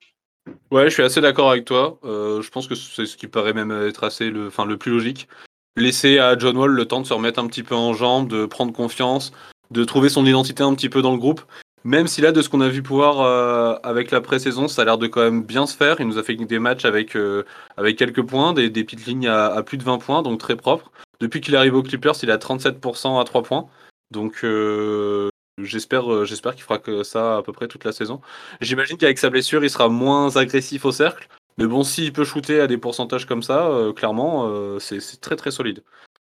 Ouais, 0.72 0.86
je 0.86 0.94
suis 0.94 1.04
assez 1.04 1.20
d'accord 1.20 1.52
avec 1.52 1.66
toi. 1.66 2.00
Euh, 2.06 2.42
je 2.42 2.50
pense 2.50 2.66
que 2.66 2.76
c'est 2.76 3.06
ce 3.06 3.18
qui 3.18 3.28
paraît 3.28 3.52
même 3.52 3.72
être 3.72 4.06
assez 4.06 4.30
le, 4.30 4.48
enfin, 4.48 4.64
le 4.64 4.78
plus 4.78 4.92
logique. 4.92 5.28
Laisser 5.76 6.18
à 6.18 6.38
John 6.38 6.56
Wall 6.56 6.72
le 6.72 6.86
temps 6.86 7.02
de 7.02 7.06
se 7.06 7.14
remettre 7.14 7.40
un 7.40 7.48
petit 7.48 7.64
peu 7.64 7.76
en 7.76 7.92
jambe, 7.92 8.30
de 8.30 8.46
prendre 8.46 8.72
confiance, 8.72 9.34
de 9.72 9.84
trouver 9.84 10.08
son 10.08 10.26
identité 10.26 10.64
un 10.64 10.74
petit 10.76 10.88
peu 10.88 11.02
dans 11.02 11.12
le 11.12 11.18
groupe. 11.18 11.42
Même 11.86 12.08
si 12.08 12.22
là, 12.22 12.32
de 12.32 12.42
ce 12.42 12.48
qu'on 12.48 12.62
a 12.62 12.70
vu 12.70 12.82
pouvoir 12.82 13.20
euh, 13.22 13.76
avec 13.84 14.12
la 14.12 14.22
pré-saison, 14.22 14.70
ça 14.70 14.84
a 14.84 14.86
l'air 14.86 14.98
de 14.98 15.08
quand 15.08 15.22
même 15.22 15.44
bien 15.44 15.66
se 15.68 15.76
faire. 15.76 16.00
Il 16.00 16.08
nous 16.08 16.18
a 16.18 16.24
fait 16.24 16.36
des 16.36 16.60
matchs 16.60 16.86
avec, 16.86 17.16
euh, 17.18 17.44
avec 17.76 17.98
quelques 17.98 18.22
points, 18.22 18.54
des, 18.54 18.70
des 18.70 18.86
petites 18.86 19.06
lignes 19.06 19.28
à, 19.28 19.62
plus 19.64 19.78
de 19.78 19.84
20 19.84 19.98
points, 19.98 20.22
donc 20.22 20.40
très 20.40 20.56
propre. 20.56 20.92
Depuis 21.20 21.42
qu'il 21.42 21.56
arrive 21.58 21.76
aux 21.76 21.84
Clippers, 21.84 22.16
il 22.24 22.32
a 22.32 22.38
37% 22.38 23.20
à 23.20 23.24
3 23.26 23.44
points. 23.44 23.68
Donc 24.12 24.42
euh, 24.44 25.30
j'espère 25.62 26.26
j'espère 26.26 26.54
qu'il 26.54 26.64
fera 26.64 26.80
que 26.80 27.04
ça 27.04 27.38
à 27.38 27.42
peu 27.42 27.52
près 27.52 27.68
toute 27.68 27.84
la 27.84 27.92
saison. 27.92 28.22
J'imagine 28.62 28.98
qu'avec 28.98 29.18
sa 29.18 29.30
blessure, 29.30 29.64
il 29.64 29.70
sera 29.70 29.90
moins 29.90 30.36
agressif 30.38 30.86
au 30.86 30.92
cercle. 30.92 31.28
Mais 31.58 31.68
bon, 31.68 31.84
s'il 31.84 32.14
peut 32.14 32.24
shooter 32.24 32.62
à 32.62 32.68
des 32.68 32.78
pourcentages 32.78 33.26
comme 33.26 33.44
ça, 33.44 33.70
clairement, 33.96 34.80
c'est 34.80 35.00
très 35.20 35.36
très 35.36 35.52
solide. 35.52 35.84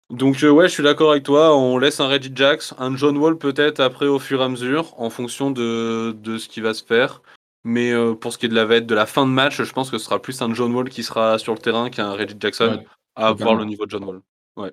Donc 0.10 0.44
euh, 0.44 0.50
ouais, 0.50 0.68
je 0.68 0.74
suis 0.74 0.84
d'accord 0.84 1.12
avec 1.12 1.24
toi. 1.24 1.56
On 1.56 1.78
laisse 1.78 2.00
un 2.00 2.08
Reggie 2.08 2.32
Jacks, 2.34 2.74
un 2.78 2.96
John 2.96 3.18
Wall 3.18 3.38
peut-être 3.38 3.80
après 3.80 4.08
au 4.08 4.20
fur 4.20 4.42
et 4.42 4.44
à 4.44 4.50
mesure, 4.50 5.00
en 5.00 5.10
fonction 5.10 5.51
de, 5.51 6.16
de 6.18 6.38
ce 6.38 6.50
qui 6.50 6.62
va 6.62 6.74
se 6.74 6.84
faire. 6.84 7.22
Mais 7.63 7.92
euh, 7.92 8.16
pour 8.16 8.34
ce 8.34 8.38
qui 8.38 8.46
est 8.46 8.50
de 8.50 8.56
la 8.56 8.80
de 8.80 8.96
la 8.96 9.06
fin 9.06 9.25
de 9.25 9.32
match, 9.32 9.62
je 9.62 9.72
pense 9.74 9.92
que 9.92 9.98
ce 9.98 10.06
sera 10.06 10.22
plus 10.22 10.42
un 10.42 10.54
John 10.54 10.74
Wall 10.74 10.89
qui 10.89 11.04
sera 11.04 11.38
sur 11.38 11.54
le 11.54 11.60
terrain 11.60 11.89
qu'un 11.89 12.12
Reggie 12.13 12.36
Jackson 12.39 12.84
à 13.16 13.34
voir 13.34 13.56
le 13.56 13.66
niveau 13.66 13.86
de 13.86 13.92
John 13.92 14.04
Wall. 14.04 14.22
Ouais. 14.56 14.72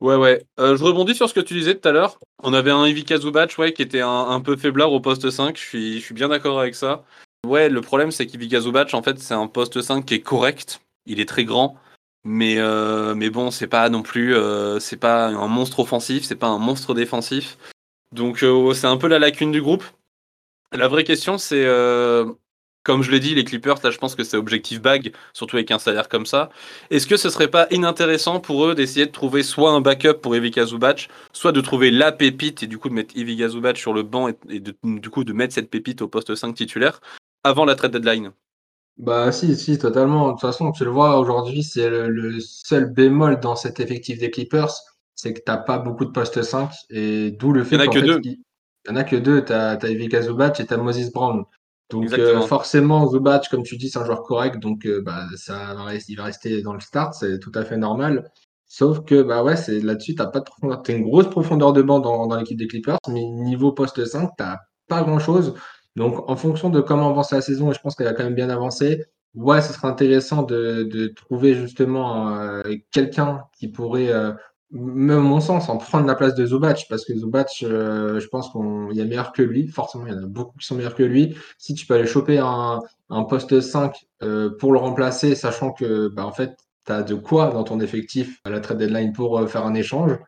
Ouais, 0.00 0.16
ouais. 0.16 0.44
Euh, 0.60 0.76
je 0.76 0.84
rebondis 0.84 1.14
sur 1.14 1.28
ce 1.28 1.34
que 1.34 1.40
tu 1.40 1.54
disais 1.54 1.76
tout 1.76 1.88
à 1.88 1.92
l'heure. 1.92 2.18
On 2.42 2.52
avait 2.52 2.70
un 2.70 2.86
Zubac 3.16 3.54
ouais, 3.58 3.72
qui 3.72 3.80
était 3.80 4.00
un, 4.00 4.28
un, 4.28 4.40
peu 4.40 4.56
faiblard 4.56 4.92
au 4.92 5.00
poste 5.00 5.30
5. 5.30 5.56
Je 5.56 5.62
suis, 5.62 6.00
je 6.00 6.04
suis 6.04 6.14
bien 6.14 6.28
d'accord 6.28 6.60
avec 6.60 6.74
ça. 6.74 7.04
Ouais, 7.46 7.68
le 7.68 7.80
problème, 7.80 8.10
c'est 8.10 8.26
qu'Ivica 8.26 8.60
Zubac, 8.60 8.92
en 8.92 9.02
fait, 9.02 9.18
c'est 9.18 9.34
un 9.34 9.46
poste 9.46 9.80
5 9.80 10.04
qui 10.04 10.14
est 10.14 10.20
correct. 10.20 10.82
Il 11.06 11.20
est 11.20 11.28
très 11.28 11.44
grand. 11.44 11.78
Mais, 12.24 12.56
euh, 12.58 13.14
mais 13.14 13.28
bon, 13.28 13.50
c'est 13.50 13.66
pas 13.66 13.88
non 13.90 14.02
plus, 14.02 14.34
euh, 14.34 14.80
c'est 14.80 14.96
pas 14.96 15.26
un 15.26 15.46
monstre 15.46 15.80
offensif, 15.80 16.24
c'est 16.24 16.36
pas 16.36 16.46
un 16.46 16.58
monstre 16.58 16.94
défensif. 16.94 17.58
Donc 18.12 18.42
euh, 18.42 18.72
c'est 18.72 18.86
un 18.86 18.96
peu 18.96 19.08
la 19.08 19.18
lacune 19.18 19.52
du 19.52 19.60
groupe. 19.60 19.84
La 20.72 20.88
vraie 20.88 21.04
question, 21.04 21.36
c'est, 21.38 21.66
comme 22.82 23.02
je 23.02 23.10
l'ai 23.10 23.20
dit, 23.20 23.34
les 23.34 23.44
Clippers, 23.44 23.76
là 23.84 23.90
je 23.90 23.98
pense 23.98 24.14
que 24.16 24.24
c'est 24.24 24.36
objectif 24.36 24.80
bag, 24.80 25.12
surtout 25.32 25.56
avec 25.56 25.70
un 25.70 25.78
salaire 25.78 26.08
comme 26.08 26.26
ça. 26.26 26.50
Est-ce 26.90 27.06
que 27.06 27.16
ce 27.16 27.30
serait 27.30 27.48
pas 27.48 27.68
inintéressant 27.70 28.40
pour 28.40 28.66
eux 28.66 28.74
d'essayer 28.74 29.06
de 29.06 29.12
trouver 29.12 29.42
soit 29.42 29.70
un 29.70 29.80
backup 29.80 30.14
pour 30.14 30.34
Ivica 30.34 30.66
Zubac, 30.66 31.08
soit 31.32 31.52
de 31.52 31.60
trouver 31.60 31.90
la 31.90 32.10
pépite 32.10 32.62
et 32.62 32.66
du 32.66 32.78
coup 32.78 32.88
de 32.88 32.94
mettre 32.94 33.16
Ivica 33.16 33.48
Zubac 33.48 33.76
sur 33.76 33.92
le 33.92 34.02
banc 34.02 34.28
et, 34.28 34.60
du 34.60 35.10
coup 35.10 35.22
de 35.22 35.32
mettre 35.32 35.54
cette 35.54 35.70
pépite 35.70 36.02
au 36.02 36.08
poste 36.08 36.34
5 36.34 36.54
titulaire 36.54 37.00
avant 37.44 37.64
la 37.64 37.76
trade 37.76 37.92
deadline? 37.92 38.32
Bah 38.96 39.32
si, 39.32 39.56
si, 39.56 39.78
totalement. 39.78 40.28
De 40.28 40.32
toute 40.32 40.40
façon, 40.40 40.70
tu 40.72 40.84
le 40.84 40.90
vois 40.90 41.18
aujourd'hui, 41.18 41.62
c'est 41.62 41.88
le, 41.88 42.38
seul 42.40 42.92
bémol 42.92 43.40
dans 43.40 43.56
cet 43.56 43.80
effectif 43.80 44.18
des 44.18 44.30
Clippers, 44.30 44.72
c'est 45.14 45.32
que 45.32 45.40
t'as 45.44 45.56
pas 45.56 45.78
beaucoup 45.78 46.04
de 46.04 46.10
postes 46.10 46.42
5 46.42 46.70
et 46.90 47.32
d'où 47.32 47.52
le 47.52 47.64
fait 47.64 47.76
qu'il 47.76 47.80
n'y 47.80 47.88
en 47.88 47.90
a 47.90 47.94
que 47.94 48.06
deux. 48.06 48.20
Il 48.24 48.90
y 48.90 48.92
en 48.92 48.96
a 48.96 49.04
que 49.04 49.16
deux. 49.16 49.44
T'as 49.44 49.76
as 49.76 49.88
Ivica 49.88 50.22
Zubac 50.22 50.60
et 50.60 50.66
t'as 50.66 50.76
Moses 50.76 51.10
Brown. 51.10 51.44
Donc 51.90 52.12
euh, 52.12 52.40
forcément, 52.42 53.06
Zubac, 53.08 53.48
comme 53.50 53.62
tu 53.62 53.76
dis, 53.76 53.90
c'est 53.90 53.98
un 53.98 54.04
joueur 54.04 54.22
correct, 54.22 54.58
donc 54.58 54.86
euh, 54.86 55.02
bah, 55.02 55.26
ça 55.36 55.74
va 55.74 55.84
rester, 55.84 56.12
il 56.12 56.16
va 56.16 56.24
rester 56.24 56.62
dans 56.62 56.72
le 56.72 56.80
start, 56.80 57.14
c'est 57.14 57.38
tout 57.38 57.52
à 57.54 57.64
fait 57.64 57.76
normal. 57.76 58.30
Sauf 58.66 59.04
que, 59.04 59.22
bah 59.22 59.44
ouais, 59.44 59.56
c'est 59.56 59.80
là-dessus, 59.80 60.14
t'as 60.14 60.26
pas 60.26 60.40
de 60.40 60.44
profondeur. 60.44 60.82
T'as 60.82 60.94
une 60.94 61.04
grosse 61.04 61.28
profondeur 61.28 61.72
de 61.72 61.82
banc 61.82 62.00
dans, 62.00 62.26
dans 62.26 62.36
l'équipe 62.36 62.58
des 62.58 62.66
Clippers, 62.66 62.98
mais 63.08 63.22
niveau 63.22 63.72
poste 63.72 64.04
5, 64.04 64.30
t'as 64.36 64.56
pas 64.88 65.02
grand-chose. 65.02 65.54
Donc, 65.96 66.28
en 66.28 66.36
fonction 66.36 66.70
de 66.70 66.80
comment 66.80 67.10
avance 67.10 67.32
la 67.32 67.40
saison, 67.40 67.70
et 67.70 67.74
je 67.74 67.80
pense 67.80 67.94
qu'elle 67.94 68.08
a 68.08 68.14
quand 68.14 68.24
même 68.24 68.34
bien 68.34 68.50
avancé, 68.50 69.04
ouais, 69.34 69.62
ce 69.62 69.72
serait 69.72 69.88
intéressant 69.88 70.42
de, 70.42 71.06
trouver 71.14 71.54
justement 71.54 72.30
euh, 72.30 72.62
quelqu'un 72.90 73.44
qui 73.56 73.68
pourrait, 73.68 74.12
euh, 74.12 74.32
même 74.74 75.18
à 75.18 75.20
mon 75.20 75.40
sens, 75.40 75.68
en 75.68 75.76
prendre 75.78 76.06
la 76.06 76.14
place 76.16 76.34
de 76.34 76.44
Zubac, 76.46 76.86
parce 76.88 77.04
que 77.04 77.14
Zubac, 77.14 77.48
euh, 77.62 78.18
je 78.18 78.26
pense 78.28 78.50
qu'il 78.50 78.96
y 78.96 79.00
a 79.00 79.04
meilleur 79.04 79.32
que 79.32 79.42
lui. 79.42 79.68
Forcément, 79.68 80.06
il 80.06 80.12
y 80.12 80.16
en 80.16 80.22
a 80.22 80.26
beaucoup 80.26 80.58
qui 80.58 80.66
sont 80.66 80.74
meilleurs 80.74 80.96
que 80.96 81.04
lui. 81.04 81.36
Si 81.58 81.74
tu 81.74 81.86
peux 81.86 81.94
aller 81.94 82.06
choper 82.06 82.38
un, 82.38 82.80
poste 83.28 83.60
5 83.60 83.94
euh, 84.22 84.50
pour 84.58 84.72
le 84.72 84.78
remplacer, 84.78 85.36
sachant 85.36 85.72
que, 85.72 86.08
bah, 86.08 86.26
en 86.26 86.32
fait, 86.32 86.56
tu 86.86 86.92
as 86.92 87.02
de 87.02 87.14
quoi 87.14 87.50
dans 87.50 87.62
ton 87.64 87.80
effectif 87.80 88.40
à 88.44 88.50
la 88.50 88.60
trade 88.60 88.78
deadline 88.78 89.12
pour 89.12 89.48
faire 89.48 89.64
un 89.64 89.74
échange. 89.74 90.18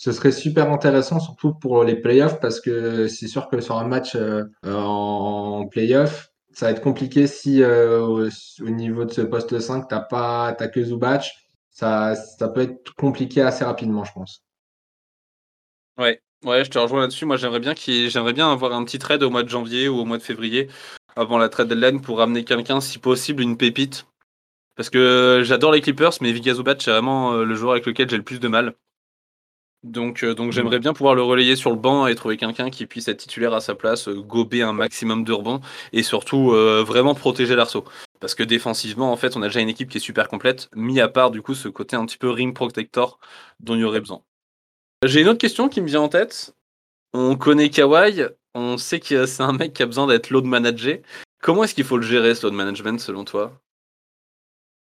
Ce 0.00 0.12
serait 0.12 0.32
super 0.32 0.72
intéressant, 0.72 1.20
surtout 1.20 1.52
pour 1.52 1.84
les 1.84 1.94
playoffs, 1.94 2.40
parce 2.40 2.58
que 2.58 3.06
c'est 3.06 3.26
sûr 3.28 3.50
que 3.50 3.60
sur 3.60 3.76
un 3.76 3.86
match 3.86 4.16
euh, 4.16 4.44
en 4.64 5.66
playoff, 5.70 6.30
ça 6.54 6.64
va 6.64 6.72
être 6.72 6.80
compliqué 6.80 7.26
si 7.26 7.62
euh, 7.62 8.00
au, 8.00 8.26
au, 8.26 8.70
niveau 8.70 9.04
de 9.04 9.12
ce 9.12 9.20
poste 9.20 9.60
5, 9.60 9.88
tu 9.88 9.94
n'as 9.94 10.00
pas, 10.00 10.56
as 10.58 10.68
que 10.68 10.82
Zubac. 10.82 11.30
Ça, 11.70 12.14
peut 12.54 12.62
être 12.62 12.94
compliqué 12.94 13.42
assez 13.42 13.62
rapidement, 13.62 14.04
je 14.04 14.12
pense. 14.14 14.42
Ouais, 15.98 16.22
ouais, 16.46 16.64
je 16.64 16.70
te 16.70 16.78
rejoins 16.78 17.02
là-dessus. 17.02 17.26
Moi, 17.26 17.36
j'aimerais 17.36 17.60
bien, 17.60 17.74
bien 18.32 18.50
avoir 18.50 18.72
un 18.72 18.84
petit 18.86 18.98
trade 18.98 19.22
au 19.22 19.28
mois 19.28 19.42
de 19.42 19.50
janvier 19.50 19.86
ou 19.88 19.98
au 19.98 20.06
mois 20.06 20.16
de 20.16 20.22
février 20.22 20.70
avant 21.14 21.36
la 21.36 21.50
trade 21.50 21.68
deadline 21.68 22.00
pour 22.00 22.20
ramener 22.20 22.44
quelqu'un, 22.44 22.80
si 22.80 22.98
possible, 22.98 23.42
une 23.42 23.58
pépite 23.58 24.06
parce 24.76 24.88
que 24.88 25.42
j'adore 25.44 25.72
les 25.72 25.82
Clippers, 25.82 26.12
mais 26.22 26.32
Viga 26.32 26.54
Zubac, 26.54 26.80
c'est 26.80 26.90
vraiment 26.90 27.34
euh, 27.34 27.44
le 27.44 27.54
joueur 27.54 27.72
avec 27.72 27.84
lequel 27.84 28.08
j'ai 28.08 28.16
le 28.16 28.22
plus 28.22 28.40
de 28.40 28.48
mal. 28.48 28.76
Donc, 29.82 30.24
euh, 30.24 30.34
donc 30.34 30.52
j'aimerais 30.52 30.78
bien 30.78 30.92
pouvoir 30.92 31.14
le 31.14 31.22
relayer 31.22 31.56
sur 31.56 31.70
le 31.70 31.76
banc 31.76 32.06
et 32.06 32.14
trouver 32.14 32.36
quelqu'un 32.36 32.68
qui 32.68 32.86
puisse 32.86 33.08
être 33.08 33.18
titulaire 33.18 33.54
à 33.54 33.60
sa 33.60 33.74
place, 33.74 34.08
euh, 34.08 34.20
gober 34.20 34.62
un 34.62 34.74
maximum 34.74 35.24
de 35.24 35.32
rebonds 35.32 35.60
et 35.92 36.02
surtout 36.02 36.50
vraiment 36.50 37.14
protéger 37.14 37.56
l'arceau. 37.56 37.84
Parce 38.20 38.34
que 38.34 38.42
défensivement, 38.42 39.10
en 39.10 39.16
fait, 39.16 39.36
on 39.36 39.42
a 39.42 39.46
déjà 39.46 39.60
une 39.60 39.70
équipe 39.70 39.88
qui 39.88 39.96
est 39.96 40.00
super 40.00 40.28
complète, 40.28 40.68
mis 40.74 41.00
à 41.00 41.08
part 41.08 41.30
du 41.30 41.40
coup 41.40 41.54
ce 41.54 41.68
côté 41.68 41.96
un 41.96 42.04
petit 42.04 42.18
peu 42.18 42.28
ring 42.28 42.54
protector 42.54 43.18
dont 43.60 43.74
il 43.74 43.80
y 43.80 43.84
aurait 43.84 44.00
besoin. 44.00 44.22
J'ai 45.02 45.22
une 45.22 45.28
autre 45.28 45.38
question 45.38 45.70
qui 45.70 45.80
me 45.80 45.86
vient 45.86 46.02
en 46.02 46.10
tête. 46.10 46.54
On 47.14 47.34
connaît 47.36 47.70
Kawhi, 47.70 48.24
on 48.54 48.76
sait 48.76 49.00
que 49.00 49.24
c'est 49.24 49.42
un 49.42 49.52
mec 49.52 49.72
qui 49.72 49.82
a 49.82 49.86
besoin 49.86 50.06
d'être 50.06 50.28
load 50.28 50.44
manager. 50.44 50.98
Comment 51.40 51.64
est-ce 51.64 51.74
qu'il 51.74 51.84
faut 51.84 51.96
le 51.96 52.06
gérer 52.06 52.34
ce 52.34 52.46
load 52.46 52.54
management 52.54 53.00
selon 53.00 53.24
toi? 53.24 53.58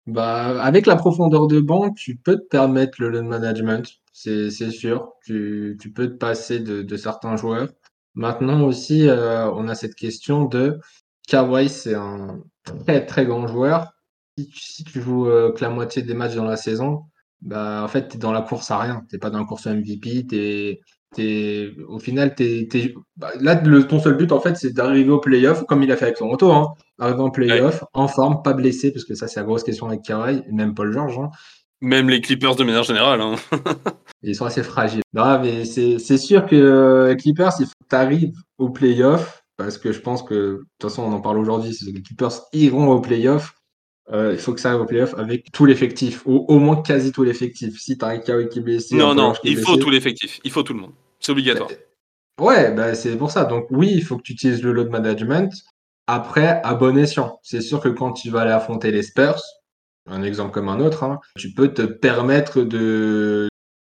Bah, 0.07 0.63
avec 0.63 0.87
la 0.87 0.95
profondeur 0.95 1.49
de 1.49 1.61
banc, 1.61 1.93
tu 1.93 2.17
peux 2.17 2.37
te 2.37 2.47
permettre 2.47 3.03
le 3.03 3.09
load 3.09 3.25
management, 3.25 4.01
c'est 4.17 4.71
sûr. 4.71 5.13
Tu, 5.25 5.77
tu, 5.81 5.93
peux 5.93 6.09
te 6.09 6.17
passer 6.17 6.61
de, 6.61 6.83
de 6.83 6.97
certains 6.97 7.37
joueurs. 7.37 7.69
Maintenant 8.15 8.63
aussi, 8.63 9.09
euh, 9.09 9.51
on 9.53 9.69
a 9.69 9.75
cette 9.75 9.95
question 9.95 10.47
de 10.47 10.81
Kawhi, 11.29 11.69
c'est 11.69 11.95
un 11.95 12.41
très 12.65 13.05
très 13.05 13.27
grand 13.27 13.47
joueur. 13.47 13.93
Si 14.39 14.49
tu, 14.49 14.61
si 14.61 14.85
tu 14.85 15.03
joues 15.03 15.29
euh, 15.29 15.53
que 15.53 15.63
la 15.63 15.71
moitié 15.71 16.03
des 16.03 16.15
matchs 16.15 16.35
dans 16.35 16.45
la 16.45 16.57
saison, 16.57 17.05
bah, 17.43 17.83
en 17.85 17.89
fait, 17.89 18.09
tu 18.09 18.17
es 18.17 18.19
dans 18.19 18.33
la 18.33 18.43
course 18.43 18.71
à 18.71 18.79
rien. 18.79 19.03
Tu 19.11 19.19
pas 19.19 19.31
dans 19.31 19.41
la 19.41 19.45
course 19.45 19.67
à 19.67 19.75
MVP, 19.75 20.27
au 21.89 21.99
final, 21.99 22.35
bah, 23.17 23.31
là, 23.41 23.61
le, 23.63 23.87
ton 23.87 24.01
seul 24.01 24.17
but, 24.17 24.33
en 24.33 24.41
fait, 24.41 24.57
c'est 24.57 24.73
d'arriver 24.73 25.11
au 25.11 25.21
playoff, 25.21 25.65
comme 25.67 25.83
il 25.83 25.93
a 25.93 25.97
fait 25.97 26.07
avec 26.07 26.17
Toronto, 26.17 26.53
hein, 26.53 26.75
arriver 26.99 27.21
en 27.21 27.31
playoff, 27.31 27.85
en 27.93 28.09
forme, 28.09 28.43
pas 28.43 28.53
blessé, 28.55 28.93
parce 28.93 29.05
que 29.05 29.15
ça, 29.15 29.29
c'est 29.29 29.41
la 29.41 29.47
grosse 29.47 29.63
question 29.63 29.87
avec 29.89 30.03
Kawhi, 30.03 30.43
et 30.47 30.53
même 30.53 30.75
Paul 30.75 30.93
George. 30.93 31.19
Hein. 31.19 31.31
Même 31.81 32.09
les 32.09 32.21
Clippers 32.21 32.57
de 32.57 32.65
manière 32.65 32.83
générale. 32.83 33.21
Hein. 33.21 33.37
Ils 34.23 34.35
sont 34.35 34.47
assez 34.47 34.63
fragiles. 34.63 35.03
Non, 35.13 35.41
mais 35.41 35.65
c'est 35.65 36.19
sûr 36.19 36.47
que 36.47 36.57
euh, 36.57 37.09
les 37.09 37.17
Clippers, 37.17 37.53
il 37.61 37.67
faut 37.67 37.73
que 37.73 37.89
tu 37.89 37.97
arrives 37.97 38.35
au 38.59 38.71
playoff, 38.71 39.45
parce 39.57 39.79
que 39.79 39.93
je 39.93 40.01
pense 40.01 40.23
que, 40.23 40.35
de 40.35 40.65
toute 40.79 40.91
façon, 40.91 41.03
on 41.03 41.13
en 41.13 41.21
parle 41.21 41.39
aujourd'hui, 41.39 41.77
les 41.87 42.03
Clippers 42.03 42.33
iront 42.53 42.91
au 42.91 43.01
playoff. 43.01 43.55
Euh, 44.13 44.33
il 44.33 44.39
faut 44.39 44.55
que 44.55 44.61
ça 44.61 44.71
arrive 44.71 44.83
au 44.83 44.87
playoff 44.87 45.15
avec 45.19 45.51
tout 45.53 45.67
l'effectif, 45.67 46.23
ou 46.27 46.45
au 46.49 46.59
moins 46.59 46.83
quasi 46.83 47.13
tout 47.13 47.25
l'effectif. 47.25 47.79
Si 47.79 47.99
tu 47.99 48.05
as 48.05 48.09
un 48.09 48.19
Kawhi 48.19 48.49
qui 48.49 48.61
est 48.61 48.63
blessé. 48.63 48.97
Non, 48.97 49.15
non, 49.15 49.35
il 49.45 49.59
faut 49.59 49.77
tout 49.77 49.91
l'effectif. 49.91 50.41
Il 50.45 50.51
faut 50.51 50.63
tout 50.63 50.75
le 50.75 50.81
monde. 50.81 50.93
C'est 51.21 51.33
obligatoire. 51.33 51.71
Ouais, 52.41 52.73
bah, 52.73 52.95
c'est 52.95 53.17
pour 53.17 53.31
ça. 53.31 53.45
Donc 53.45 53.67
oui, 53.71 53.91
il 53.93 54.05
faut 54.05 54.17
que 54.17 54.23
tu 54.23 54.33
utilises 54.33 54.63
le 54.63 54.73
load 54.73 54.91
management. 54.91 55.53
Après, 56.07 56.61
à 56.63 56.75
bon 56.75 56.97
escient. 56.97 57.39
C'est 57.43 57.61
sûr 57.61 57.81
que 57.81 57.89
quand 57.89 58.13
tu 58.13 58.31
vas 58.31 58.43
aller 58.43 58.53
affronter 58.53 58.93
les 58.93 59.03
Spurs, 59.03 59.41
un 60.07 60.23
exemple 60.23 60.53
comme 60.53 60.69
un 60.69 60.81
autre, 60.81 61.03
hein, 61.05 61.21
tu 61.37 61.53
peux 61.53 61.73
te 61.73 61.83
permettre 61.83 62.63
de... 62.63 63.49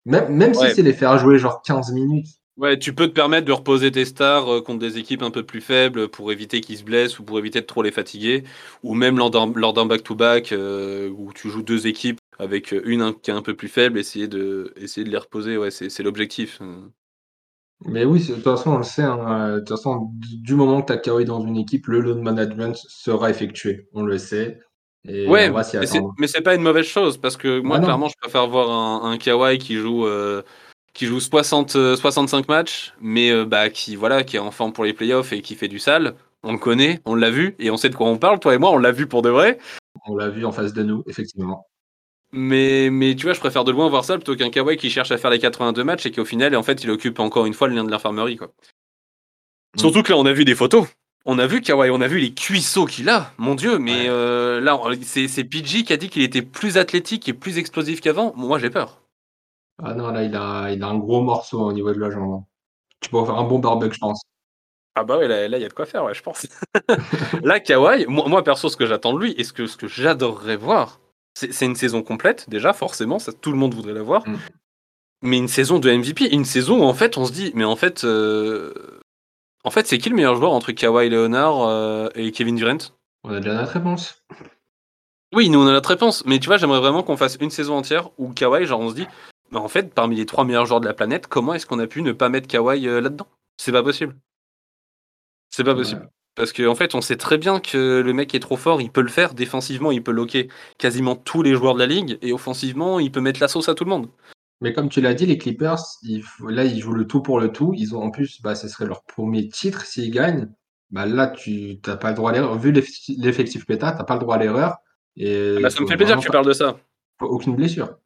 Même, 0.05 0.33
même 0.33 0.53
si 0.53 0.69
c'est 0.73 0.81
les 0.81 0.93
faire 0.93 1.17
jouer 1.17 1.37
genre 1.37 1.61
15 1.61 1.91
minutes. 1.91 2.27
Ouais, 2.57 2.79
tu 2.79 2.95
peux 2.95 3.07
te 3.07 3.13
permettre 3.13 3.45
de 3.45 3.51
reposer 3.51 3.91
tes 3.91 4.05
stars 4.05 4.51
euh, 4.51 4.61
contre 4.61 4.79
des 4.79 4.97
équipes 4.97 5.21
un 5.21 5.29
peu 5.29 5.43
plus 5.43 5.61
faibles 5.61 6.07
pour 6.07 6.31
éviter 6.31 6.59
qu'ils 6.59 6.77
se 6.77 6.83
blessent 6.83 7.19
ou 7.19 7.23
pour 7.23 7.37
éviter 7.37 7.61
de 7.61 7.67
trop 7.67 7.83
les 7.83 7.91
fatiguer. 7.91 8.45
Ou 8.81 8.95
même 8.95 9.17
lors 9.17 9.29
d'un 9.29 9.85
back-to-back 9.85 10.53
euh, 10.53 11.09
où 11.09 11.33
tu 11.33 11.49
joues 11.49 11.61
deux 11.61 11.85
équipes 11.85 12.19
avec 12.39 12.71
une 12.71 13.13
qui 13.21 13.29
est 13.29 13.33
un 13.35 13.43
peu 13.43 13.55
plus 13.55 13.67
faible, 13.67 13.99
essayer 13.99 14.27
de, 14.27 14.73
essayer 14.75 15.05
de 15.05 15.11
les 15.11 15.17
reposer. 15.17 15.55
Ouais, 15.55 15.69
c'est 15.69 16.01
l'objectif. 16.01 16.59
Mais 17.85 18.05
oui, 18.05 18.25
de 18.27 18.33
toute 18.33 18.43
façon, 18.43 18.71
on 18.71 18.77
le 18.77 18.83
sait. 18.83 19.03
Hein, 19.03 19.19
euh, 19.19 19.53
de 19.55 19.59
toute 19.59 19.69
façon, 19.69 20.11
du 20.15 20.55
moment 20.55 20.81
que 20.81 20.87
tu 20.87 20.93
as 20.93 20.97
Kawhi 20.97 21.25
dans 21.25 21.45
une 21.45 21.57
équipe, 21.57 21.87
le 21.87 21.99
load 21.99 22.19
management 22.19 22.75
sera 22.75 23.29
effectué. 23.29 23.87
On 23.93 24.01
le 24.01 24.17
sait. 24.17 24.59
Et 25.05 25.27
ouais, 25.27 25.51
mais 26.17 26.27
c'est 26.27 26.41
pas 26.41 26.55
une 26.55 26.61
mauvaise 26.61 26.85
chose 26.85 27.17
parce 27.17 27.37
que 27.37 27.59
moi, 27.59 27.79
clairement, 27.79 28.09
je 28.09 28.15
préfère 28.19 28.47
voir 28.47 28.69
un, 28.69 29.11
un 29.11 29.17
Kawhi 29.17 29.57
qui 29.57 29.75
joue, 29.75 30.05
euh, 30.05 30.41
qui 30.93 31.05
joue 31.05 31.19
60, 31.19 31.71
65 31.95 32.37
euh, 32.37 32.43
matchs, 32.47 32.93
mais 32.99 33.45
bah, 33.45 33.69
qui, 33.69 33.95
voilà, 33.95 34.23
qui 34.23 34.35
est 34.35 34.39
en 34.39 34.51
forme 34.51 34.73
pour 34.73 34.83
les 34.83 34.93
playoffs 34.93 35.31
et 35.31 35.41
qui 35.41 35.55
fait 35.55 35.67
du 35.69 35.79
sale. 35.79 36.15
On 36.43 36.51
le 36.51 36.59
connaît, 36.59 37.01
on 37.05 37.15
l'a 37.15 37.29
vu 37.29 37.55
et 37.59 37.71
on 37.71 37.77
sait 37.77 37.89
de 37.89 37.95
quoi 37.95 38.07
on 38.07 38.17
parle. 38.17 38.39
Toi 38.39 38.55
et 38.55 38.57
moi, 38.57 38.71
on 38.71 38.77
l'a 38.77 38.91
vu 38.91 39.07
pour 39.07 39.21
de 39.21 39.29
vrai. 39.29 39.57
On 40.07 40.15
l'a 40.15 40.29
vu 40.29 40.45
en 40.45 40.51
face 40.51 40.73
de 40.73 40.83
nous, 40.83 41.03
effectivement. 41.07 41.65
Mais, 42.31 42.89
mais 42.89 43.15
tu 43.15 43.25
vois, 43.25 43.33
je 43.33 43.39
préfère 43.39 43.63
de 43.63 43.71
loin 43.71 43.89
voir 43.89 44.03
ça 44.03 44.15
plutôt 44.15 44.35
qu'un 44.35 44.49
Kawhi 44.49 44.77
qui 44.77 44.89
cherche 44.89 45.11
à 45.11 45.17
faire 45.17 45.31
les 45.31 45.39
82 45.39 45.83
matchs 45.83 46.05
et 46.05 46.11
qui 46.11 46.19
au 46.19 46.25
final, 46.25 46.55
en 46.55 46.63
fait, 46.63 46.83
il 46.83 46.91
occupe 46.91 47.19
encore 47.19 47.45
une 47.45 47.53
fois 47.53 47.67
le 47.67 47.75
lien 47.75 47.83
de 47.83 47.91
l'infirmerie. 47.91 48.37
Quoi. 48.37 48.47
Mm. 49.75 49.79
Surtout 49.79 50.03
que 50.03 50.11
là, 50.11 50.17
on 50.17 50.25
a 50.25 50.33
vu 50.33 50.45
des 50.45 50.55
photos. 50.55 50.87
On 51.29 51.39
a 51.39 51.45
vu 51.45 51.59
Kawhi, 51.59 51.89
on 51.89 51.99
a 51.99 52.07
vu 52.07 52.19
les 52.19 52.33
cuisseaux 52.33 52.85
qu'il 52.85 53.09
a, 53.09 53.33
mon 53.37 53.53
Dieu, 53.53 53.79
mais 53.79 54.07
euh, 54.07 54.61
là, 54.61 54.79
c'est 55.03 55.43
PG 55.43 55.83
qui 55.83 55.91
a 55.91 55.97
dit 55.97 56.07
qu'il 56.09 56.23
était 56.23 56.41
plus 56.41 56.77
athlétique 56.77 57.27
et 57.27 57.33
plus 57.33 57.57
explosif 57.57 57.99
qu'avant. 57.99 58.33
Moi, 58.37 58.59
j'ai 58.59 58.69
peur. 58.69 59.01
Ah 59.83 59.93
non, 59.93 60.09
là, 60.11 60.23
il 60.23 60.33
a, 60.37 60.71
il 60.71 60.81
a 60.81 60.87
un 60.87 60.97
gros 60.97 61.21
morceau 61.21 61.59
au 61.59 61.73
niveau 61.73 61.91
de 61.93 61.99
la 61.99 62.09
jambe. 62.11 62.43
Tu 63.01 63.09
peux 63.09 63.25
faire 63.25 63.35
un 63.35 63.43
bon 63.43 63.59
barbecue, 63.59 63.95
je 63.95 63.99
pense. 63.99 64.21
Ah 64.95 65.03
bah 65.03 65.17
ouais, 65.17 65.27
là, 65.27 65.45
il 65.45 65.61
y 65.61 65.65
a 65.65 65.67
de 65.67 65.73
quoi 65.73 65.85
faire, 65.85 66.05
ouais, 66.05 66.13
je 66.13 66.23
pense. 66.23 66.47
là, 67.43 67.59
Kawhi, 67.59 68.05
moi, 68.07 68.41
perso, 68.41 68.69
ce 68.69 68.77
que 68.77 68.85
j'attends 68.85 69.13
de 69.13 69.19
lui 69.19 69.33
et 69.33 69.43
ce 69.43 69.51
que, 69.51 69.67
ce 69.67 69.75
que 69.75 69.89
j'adorerais 69.89 70.55
voir, 70.55 71.01
c'est 71.35 71.65
une 71.65 71.75
saison 71.75 72.03
complète, 72.03 72.49
déjà, 72.49 72.71
forcément, 72.71 73.19
ça, 73.19 73.33
tout 73.33 73.51
le 73.51 73.57
monde 73.57 73.75
voudrait 73.75 73.93
l'avoir. 73.93 74.25
Mm. 74.25 74.37
Mais 75.23 75.37
une 75.37 75.49
saison 75.49 75.79
de 75.79 75.91
MVP, 75.91 76.33
une 76.33 76.45
saison 76.45 76.79
où 76.79 76.83
en 76.83 76.93
fait 76.93 77.17
on 77.17 77.25
se 77.25 77.33
dit, 77.33 77.51
mais 77.53 77.65
en 77.65 77.75
fait, 77.75 78.03
euh, 78.05 79.01
en 79.67 79.69
fait, 79.69 79.85
c'est 79.85 79.97
qui 79.97 80.09
le 80.09 80.15
meilleur 80.15 80.37
joueur 80.37 80.53
entre 80.53 80.71
Kawhi 80.71 81.09
Leonard 81.09 81.67
euh, 81.67 82.07
et 82.15 82.31
Kevin 82.31 82.55
Durant? 82.55 82.77
On 83.25 83.33
a 83.33 83.41
déjà 83.41 83.53
notre 83.53 83.73
réponse. 83.73 84.23
Oui, 85.35 85.49
nous 85.49 85.59
on 85.59 85.67
a 85.67 85.73
notre 85.73 85.89
réponse, 85.89 86.23
mais 86.25 86.39
tu 86.39 86.47
vois, 86.47 86.55
j'aimerais 86.55 86.79
vraiment 86.79 87.03
qu'on 87.03 87.17
fasse 87.17 87.37
une 87.41 87.49
saison 87.49 87.75
entière 87.75 88.09
où 88.17 88.31
Kawhi, 88.31 88.65
genre 88.65 88.79
on 88.79 88.89
se 88.89 88.95
dit, 88.95 89.07
mais 89.51 89.57
en 89.57 89.67
fait, 89.67 89.93
parmi 89.93 90.15
les 90.15 90.25
trois 90.25 90.45
meilleurs 90.45 90.65
joueurs 90.65 90.79
de 90.79 90.87
la 90.87 90.93
planète, 90.93 91.27
comment 91.27 91.53
est-ce 91.53 91.65
qu'on 91.65 91.79
a 91.79 91.87
pu 91.87 92.01
ne 92.01 92.13
pas 92.13 92.29
mettre 92.29 92.47
Kawhi 92.47 92.87
euh, 92.87 93.01
là-dedans? 93.01 93.27
C'est 93.57 93.73
pas 93.73 93.83
possible. 93.83 94.15
C'est 95.49 95.65
pas 95.65 95.75
possible. 95.75 96.09
Parce 96.35 96.53
qu'en 96.53 96.67
en 96.67 96.75
fait, 96.75 96.95
on 96.95 97.01
sait 97.01 97.17
très 97.17 97.37
bien 97.37 97.59
que 97.59 97.99
le 97.99 98.13
mec 98.13 98.33
est 98.35 98.39
trop 98.39 98.55
fort, 98.55 98.79
il 98.79 98.89
peut 98.89 99.01
le 99.01 99.09
faire. 99.09 99.33
Défensivement, 99.33 99.91
il 99.91 100.01
peut 100.01 100.11
loquer 100.13 100.47
quasiment 100.77 101.17
tous 101.17 101.43
les 101.43 101.55
joueurs 101.55 101.73
de 101.73 101.79
la 101.79 101.87
ligue. 101.87 102.17
Et 102.21 102.31
offensivement, 102.31 103.01
il 103.01 103.11
peut 103.11 103.19
mettre 103.19 103.41
la 103.41 103.49
sauce 103.49 103.67
à 103.67 103.75
tout 103.75 103.83
le 103.83 103.89
monde. 103.89 104.07
Mais 104.61 104.73
comme 104.73 104.89
tu 104.89 105.01
l'as 105.01 105.13
dit, 105.13 105.25
les 105.25 105.37
Clippers, 105.37 105.79
là, 106.47 106.63
ils 106.63 106.79
jouent 106.79 106.93
le 106.93 107.05
tout 107.05 107.21
pour 107.21 107.39
le 107.39 107.51
tout. 107.51 107.73
Ils 107.75 107.95
ont 107.95 108.01
en 108.01 108.11
plus, 108.11 108.41
bah, 108.41 108.55
ce 108.55 108.67
serait 108.67 108.85
leur 108.85 109.03
premier 109.03 109.47
titre 109.49 109.85
s'ils 109.85 110.11
gagnent. 110.11 110.49
Bah, 110.89 111.05
là, 111.05 111.27
tu 111.27 111.79
n'as 111.85 111.97
pas 111.97 112.09
le 112.09 112.15
droit 112.15 112.31
à 112.31 112.33
l'erreur. 112.33 112.57
Vu 112.57 112.71
l'effectif 112.71 113.65
que 113.65 113.73
tu 113.73 113.79
n'as 113.79 114.03
pas 114.03 114.13
le 114.15 114.19
droit 114.19 114.35
à 114.35 114.39
l'erreur. 114.39 114.77
Et 115.15 115.55
ah 115.57 115.61
bah, 115.61 115.69
ça 115.69 115.81
me 115.81 115.87
fait 115.87 115.97
plaisir 115.97 116.17
que 116.17 116.21
tu 116.21 116.29
parles 116.29 116.45
de 116.45 116.53
ça. 116.53 116.79
Aucune 117.21 117.55
blessure. 117.55 117.97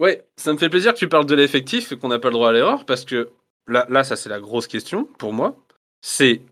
Ouais, 0.00 0.26
ça 0.36 0.52
me 0.52 0.58
fait 0.58 0.68
plaisir 0.68 0.92
que 0.92 0.98
tu 0.98 1.08
parles 1.08 1.26
de 1.26 1.34
l'effectif 1.34 1.92
et 1.92 1.98
qu'on 1.98 2.08
n'a 2.08 2.18
pas 2.18 2.28
le 2.28 2.34
droit 2.34 2.48
à 2.48 2.52
l'erreur 2.52 2.84
parce 2.84 3.04
que 3.04 3.30
là, 3.68 3.86
là 3.88 4.02
ça 4.02 4.16
c'est 4.16 4.28
la 4.28 4.40
grosse 4.40 4.66
question 4.66 5.04
pour 5.18 5.32
moi. 5.32 5.56
C'est 6.00 6.42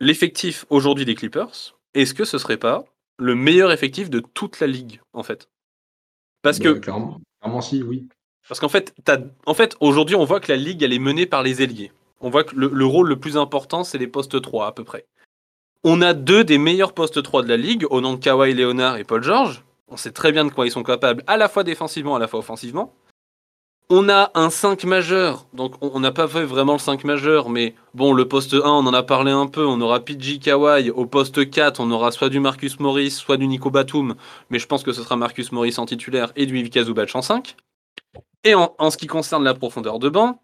l'effectif 0.00 0.64
aujourd'hui 0.70 1.04
des 1.04 1.14
Clippers, 1.14 1.76
est-ce 1.94 2.14
que 2.14 2.24
ce 2.24 2.38
serait 2.38 2.56
pas 2.56 2.84
le 3.18 3.34
meilleur 3.34 3.70
effectif 3.70 4.10
de 4.10 4.20
toute 4.20 4.60
la 4.60 4.66
ligue, 4.66 5.00
en 5.12 5.22
fait? 5.22 5.48
Parce 6.42 6.58
que. 6.58 6.70
Clairement, 6.72 7.20
oui. 7.84 8.08
Parce 8.48 8.60
qu'en 8.60 8.68
fait, 8.68 8.94
en 9.46 9.54
fait 9.54 9.76
aujourd'hui, 9.80 10.16
on 10.16 10.24
voit 10.24 10.40
que 10.40 10.50
la 10.50 10.56
ligue, 10.56 10.82
elle 10.82 10.92
est 10.92 10.98
menée 10.98 11.26
par 11.26 11.42
les 11.42 11.62
ailiers. 11.62 11.92
On 12.20 12.30
voit 12.30 12.44
que 12.44 12.54
le, 12.54 12.86
rôle 12.86 13.08
le 13.08 13.18
plus 13.18 13.36
important, 13.36 13.82
c'est 13.82 13.98
les 13.98 14.06
postes 14.06 14.40
3, 14.40 14.66
à 14.66 14.72
peu 14.72 14.84
près. 14.84 15.06
On 15.84 16.00
a 16.00 16.14
deux 16.14 16.44
des 16.44 16.58
meilleurs 16.58 16.92
postes 16.92 17.22
3 17.22 17.42
de 17.42 17.48
la 17.48 17.56
ligue, 17.56 17.84
au 17.90 18.00
nom 18.00 18.14
de 18.14 18.18
Kawhi 18.20 18.54
Leonard 18.54 18.96
et 18.96 19.04
Paul 19.04 19.22
George. 19.22 19.64
On 19.88 19.96
sait 19.96 20.12
très 20.12 20.30
bien 20.30 20.44
de 20.44 20.50
quoi 20.50 20.66
ils 20.66 20.70
sont 20.70 20.84
capables, 20.84 21.24
à 21.26 21.36
la 21.36 21.48
fois 21.48 21.64
défensivement, 21.64 22.14
à 22.14 22.18
la 22.20 22.28
fois 22.28 22.38
offensivement. 22.38 22.94
On 23.94 24.08
a 24.08 24.30
un 24.34 24.48
5 24.48 24.84
majeur, 24.84 25.44
donc 25.52 25.74
on 25.82 26.00
n'a 26.00 26.12
pas 26.12 26.24
vraiment 26.24 26.72
le 26.72 26.78
5 26.78 27.04
majeur, 27.04 27.50
mais 27.50 27.74
bon, 27.92 28.14
le 28.14 28.26
poste 28.26 28.54
1, 28.54 28.60
on 28.60 28.86
en 28.86 28.94
a 28.94 29.02
parlé 29.02 29.32
un 29.32 29.46
peu, 29.46 29.66
on 29.66 29.82
aura 29.82 30.00
PG 30.00 30.38
Kawhi, 30.38 30.88
au 30.88 31.04
poste 31.04 31.50
4, 31.50 31.78
on 31.78 31.90
aura 31.90 32.10
soit 32.10 32.30
du 32.30 32.40
Marcus 32.40 32.80
Morris, 32.80 33.10
soit 33.10 33.36
du 33.36 33.46
Nico 33.46 33.68
Batum, 33.68 34.14
mais 34.48 34.58
je 34.58 34.66
pense 34.66 34.82
que 34.82 34.94
ce 34.94 35.02
sera 35.02 35.16
Marcus 35.16 35.52
Morris 35.52 35.74
en 35.76 35.84
titulaire 35.84 36.32
et 36.36 36.46
du 36.46 36.58
Ivica 36.58 36.82
Zubac 36.82 37.14
en 37.14 37.20
5. 37.20 37.54
Et 38.44 38.54
en, 38.54 38.72
ce 38.88 38.96
qui 38.96 39.08
concerne 39.08 39.44
la 39.44 39.52
profondeur 39.52 39.98
de 39.98 40.08
banc, 40.08 40.40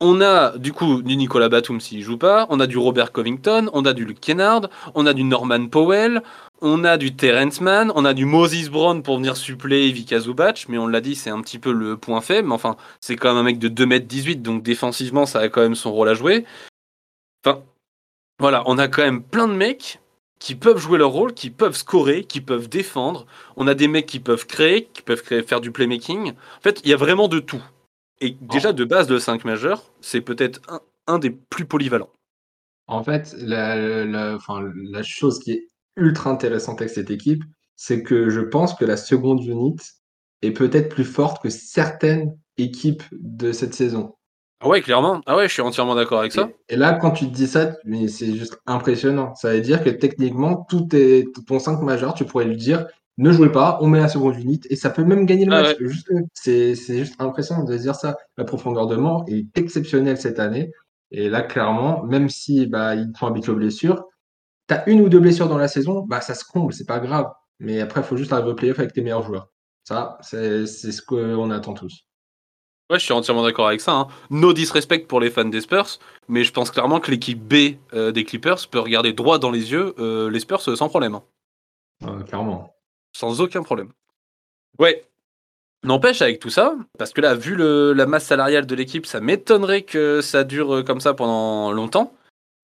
on 0.00 0.20
a 0.20 0.56
du 0.58 0.72
coup 0.72 1.02
du 1.02 1.16
Nicolas 1.16 1.48
Batum 1.48 1.80
s'il 1.80 2.02
joue 2.02 2.18
pas, 2.18 2.46
on 2.50 2.60
a 2.60 2.66
du 2.66 2.78
Robert 2.78 3.12
Covington, 3.12 3.70
on 3.72 3.84
a 3.84 3.92
du 3.92 4.04
Luke 4.04 4.20
Kennard, 4.20 4.68
on 4.94 5.06
a 5.06 5.12
du 5.14 5.24
Norman 5.24 5.66
Powell, 5.68 6.22
on 6.60 6.84
a 6.84 6.96
du 6.96 7.14
Terrence 7.14 7.60
Mann, 7.60 7.92
on 7.94 8.04
a 8.04 8.14
du 8.14 8.24
Moses 8.24 8.68
Brown 8.68 9.02
pour 9.02 9.16
venir 9.16 9.36
suppléer 9.36 9.92
Vika 9.92 10.18
Zubac, 10.20 10.66
mais 10.68 10.78
on 10.78 10.86
l'a 10.86 11.00
dit, 11.00 11.14
c'est 11.14 11.30
un 11.30 11.40
petit 11.40 11.58
peu 11.58 11.72
le 11.72 11.96
point 11.96 12.20
faible, 12.20 12.48
mais 12.48 12.54
enfin, 12.54 12.76
c'est 13.00 13.16
quand 13.16 13.28
même 13.28 13.38
un 13.38 13.42
mec 13.44 13.58
de 13.58 13.68
2m18, 13.68 14.42
donc 14.42 14.62
défensivement, 14.62 15.26
ça 15.26 15.40
a 15.40 15.48
quand 15.48 15.62
même 15.62 15.74
son 15.74 15.92
rôle 15.92 16.08
à 16.08 16.14
jouer. 16.14 16.44
Enfin, 17.44 17.62
voilà, 18.38 18.62
on 18.66 18.78
a 18.78 18.88
quand 18.88 19.02
même 19.02 19.22
plein 19.22 19.48
de 19.48 19.54
mecs 19.54 20.00
qui 20.38 20.54
peuvent 20.54 20.78
jouer 20.78 20.98
leur 20.98 21.10
rôle, 21.10 21.32
qui 21.32 21.50
peuvent 21.50 21.76
scorer, 21.76 22.24
qui 22.24 22.40
peuvent 22.40 22.68
défendre. 22.68 23.26
On 23.56 23.66
a 23.66 23.74
des 23.74 23.88
mecs 23.88 24.06
qui 24.06 24.20
peuvent 24.20 24.46
créer, 24.46 24.88
qui 24.92 25.02
peuvent 25.02 25.22
faire 25.22 25.60
du 25.60 25.70
playmaking. 25.70 26.32
En 26.32 26.60
fait, 26.60 26.80
il 26.84 26.90
y 26.90 26.92
a 26.92 26.96
vraiment 26.96 27.28
de 27.28 27.38
tout. 27.38 27.62
Et 28.24 28.38
déjà, 28.40 28.72
de 28.72 28.84
base, 28.84 29.10
le 29.10 29.18
5 29.18 29.44
majeur, 29.44 29.82
c'est 30.00 30.22
peut-être 30.22 30.62
un, 30.68 30.80
un, 31.06 31.18
des 31.18 31.28
plus 31.28 31.66
polyvalents. 31.66 32.08
En 32.86 33.04
fait, 33.04 33.34
la, 33.38 34.06
la, 34.06 34.34
enfin, 34.34 34.62
la, 34.90 35.02
chose 35.02 35.38
qui 35.40 35.52
est 35.52 35.68
ultra 35.96 36.30
intéressante 36.30 36.80
avec 36.80 36.90
cette 36.90 37.10
équipe, 37.10 37.44
c'est 37.76 38.02
que 38.02 38.30
je 38.30 38.40
pense 38.40 38.72
que 38.74 38.86
la 38.86 38.96
seconde 38.96 39.44
unit 39.44 39.76
est 40.40 40.52
peut-être 40.52 40.88
plus 40.88 41.04
forte 41.04 41.42
que 41.42 41.50
certaines 41.50 42.34
équipes 42.56 43.02
de 43.12 43.52
cette 43.52 43.74
saison. 43.74 44.14
Ah 44.60 44.68
ouais, 44.68 44.80
clairement. 44.80 45.20
Ah 45.26 45.36
ouais, 45.36 45.46
je 45.46 45.52
suis 45.52 45.60
entièrement 45.60 45.94
d'accord 45.94 46.20
avec 46.20 46.32
ça. 46.32 46.48
Et, 46.70 46.74
et, 46.74 46.76
là, 46.78 46.94
quand 46.94 47.10
tu 47.10 47.26
te 47.26 47.34
dis 47.34 47.46
ça, 47.46 47.72
c'est 48.08 48.34
juste 48.34 48.58
impressionnant. 48.64 49.34
Ça 49.34 49.52
veut 49.52 49.60
dire 49.60 49.84
que 49.84 49.90
techniquement, 49.90 50.64
tout 50.70 50.88
est 50.96 51.26
ton 51.46 51.58
5 51.58 51.82
majeur, 51.82 52.14
tu 52.14 52.24
pourrais 52.24 52.46
lui 52.46 52.56
dire 52.56 52.86
ne 53.18 53.30
jouez 53.32 53.50
pas, 53.52 53.78
on 53.80 53.86
met 53.86 54.00
la 54.00 54.08
seconde 54.08 54.36
unité 54.36 54.72
et 54.72 54.76
ça 54.76 54.90
peut 54.90 55.04
même 55.04 55.26
gagner 55.26 55.44
le 55.44 55.52
Ah 55.52 55.62
match. 55.62 55.76
ouais. 55.80 55.88
Juste, 55.88 56.10
c'est, 56.34 56.74
c'est 56.74 56.98
juste 56.98 57.14
impressionnant 57.20 57.64
de 57.64 57.76
dire 57.76 57.94
ça. 57.94 58.16
La 58.36 58.44
profondeur 58.44 58.86
de 58.86 58.96
mort 58.96 59.24
est 59.28 59.46
exceptionnelle 59.56 60.18
cette 60.18 60.38
année. 60.40 60.72
Et 61.10 61.28
là, 61.28 61.42
clairement, 61.42 62.02
même 62.04 62.28
si 62.28 62.66
bah, 62.66 62.94
ils 62.96 63.12
sont 63.16 63.26
habitués 63.26 63.52
aux 63.52 63.56
blessures, 63.56 64.04
tu 64.68 64.74
as 64.74 64.88
une 64.88 65.00
ou 65.02 65.08
deux 65.08 65.20
blessures 65.20 65.48
dans 65.48 65.58
la 65.58 65.68
saison, 65.68 66.00
bah, 66.08 66.20
ça 66.20 66.34
se 66.34 66.44
comble, 66.44 66.72
c'est 66.72 66.86
pas 66.86 66.98
grave. 66.98 67.30
Mais 67.60 67.80
après, 67.80 68.00
il 68.00 68.04
faut 68.04 68.16
juste 68.16 68.32
arriver 68.32 68.50
au 68.50 68.54
playoff 68.54 68.78
avec 68.80 68.92
tes 68.92 69.00
meilleurs 69.02 69.22
joueurs. 69.22 69.48
Ça, 69.84 70.18
c'est, 70.22 70.66
c'est 70.66 70.90
ce 70.90 71.02
qu'on 71.02 71.50
attend 71.50 71.74
tous. 71.74 72.06
Ouais, 72.90 72.98
je 72.98 73.04
suis 73.04 73.12
entièrement 73.14 73.42
d'accord 73.44 73.68
avec 73.68 73.80
ça. 73.80 73.92
Hein. 73.92 74.08
No 74.30 74.52
disrespect 74.52 75.06
pour 75.06 75.20
les 75.20 75.30
fans 75.30 75.44
des 75.44 75.60
Spurs, 75.60 75.98
mais 76.28 76.44
je 76.44 76.52
pense 76.52 76.70
clairement 76.70 77.00
que 77.00 77.10
l'équipe 77.10 77.40
B 77.40 77.76
euh, 77.94 78.12
des 78.12 78.24
Clippers 78.24 78.58
peut 78.70 78.78
regarder 78.80 79.12
droit 79.12 79.38
dans 79.38 79.50
les 79.50 79.70
yeux 79.72 79.94
euh, 79.98 80.28
les 80.30 80.40
Spurs 80.40 80.62
euh, 80.68 80.76
sans 80.76 80.88
problème. 80.88 81.14
hein. 81.14 81.22
Euh, 82.04 82.22
clairement. 82.24 82.73
Sans 83.16 83.40
aucun 83.40 83.62
problème. 83.62 83.92
Ouais. 84.78 85.04
N'empêche, 85.84 86.22
avec 86.22 86.40
tout 86.40 86.50
ça, 86.50 86.74
parce 86.98 87.12
que 87.12 87.20
là, 87.20 87.34
vu 87.34 87.54
le- 87.54 87.92
la 87.92 88.06
masse 88.06 88.24
salariale 88.24 88.66
de 88.66 88.74
l'équipe, 88.74 89.04
ça 89.06 89.20
m'étonnerait 89.20 89.82
que 89.82 90.20
ça 90.22 90.42
dure 90.42 90.76
euh, 90.76 90.82
comme 90.82 91.00
ça 91.00 91.12
pendant 91.14 91.72
longtemps. 91.72 92.14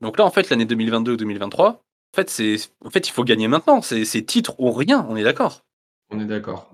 Donc 0.00 0.18
là, 0.18 0.24
en 0.24 0.30
fait, 0.30 0.48
l'année 0.48 0.64
2022 0.64 1.12
ou 1.12 1.16
2023, 1.16 1.68
en 1.68 2.16
fait, 2.16 2.30
c'est, 2.30 2.56
en 2.84 2.90
fait, 2.90 3.06
il 3.06 3.12
faut 3.12 3.24
gagner 3.24 3.46
maintenant. 3.46 3.82
C'est, 3.82 4.04
c'est 4.06 4.22
titre 4.22 4.54
ou 4.58 4.72
rien, 4.72 5.06
on 5.08 5.16
est 5.16 5.22
d'accord. 5.22 5.60
On 6.10 6.18
est 6.18 6.24
d'accord. 6.24 6.70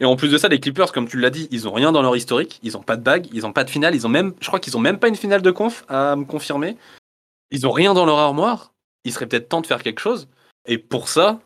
Et 0.00 0.04
en 0.04 0.16
plus 0.16 0.28
de 0.28 0.38
ça, 0.38 0.48
les 0.48 0.58
Clippers, 0.60 0.92
comme 0.92 1.08
tu 1.08 1.18
l'as 1.18 1.30
dit, 1.30 1.48
ils 1.50 1.68
ont 1.68 1.72
rien 1.72 1.92
dans 1.92 2.02
leur 2.02 2.16
historique. 2.16 2.58
Ils 2.62 2.76
ont 2.76 2.82
pas 2.82 2.96
de 2.96 3.02
bague, 3.02 3.28
ils 3.32 3.46
ont 3.46 3.52
pas 3.52 3.64
de 3.64 3.70
finale, 3.70 3.94
ils 3.94 4.06
ont 4.06 4.10
même, 4.10 4.34
je 4.40 4.46
crois 4.46 4.58
qu'ils 4.60 4.76
ont 4.76 4.80
même 4.80 4.98
pas 4.98 5.08
une 5.08 5.16
finale 5.16 5.42
de 5.42 5.50
conf 5.50 5.84
à 5.88 6.16
me 6.16 6.24
confirmer. 6.24 6.76
Ils 7.50 7.66
ont 7.66 7.72
rien 7.72 7.94
dans 7.94 8.06
leur 8.06 8.18
armoire. 8.18 8.72
Il 9.04 9.12
serait 9.12 9.26
peut-être 9.26 9.48
temps 9.48 9.60
de 9.60 9.66
faire 9.66 9.82
quelque 9.82 10.00
chose. 10.00 10.28
Et 10.66 10.78
pour 10.78 11.08
ça, 11.08 11.40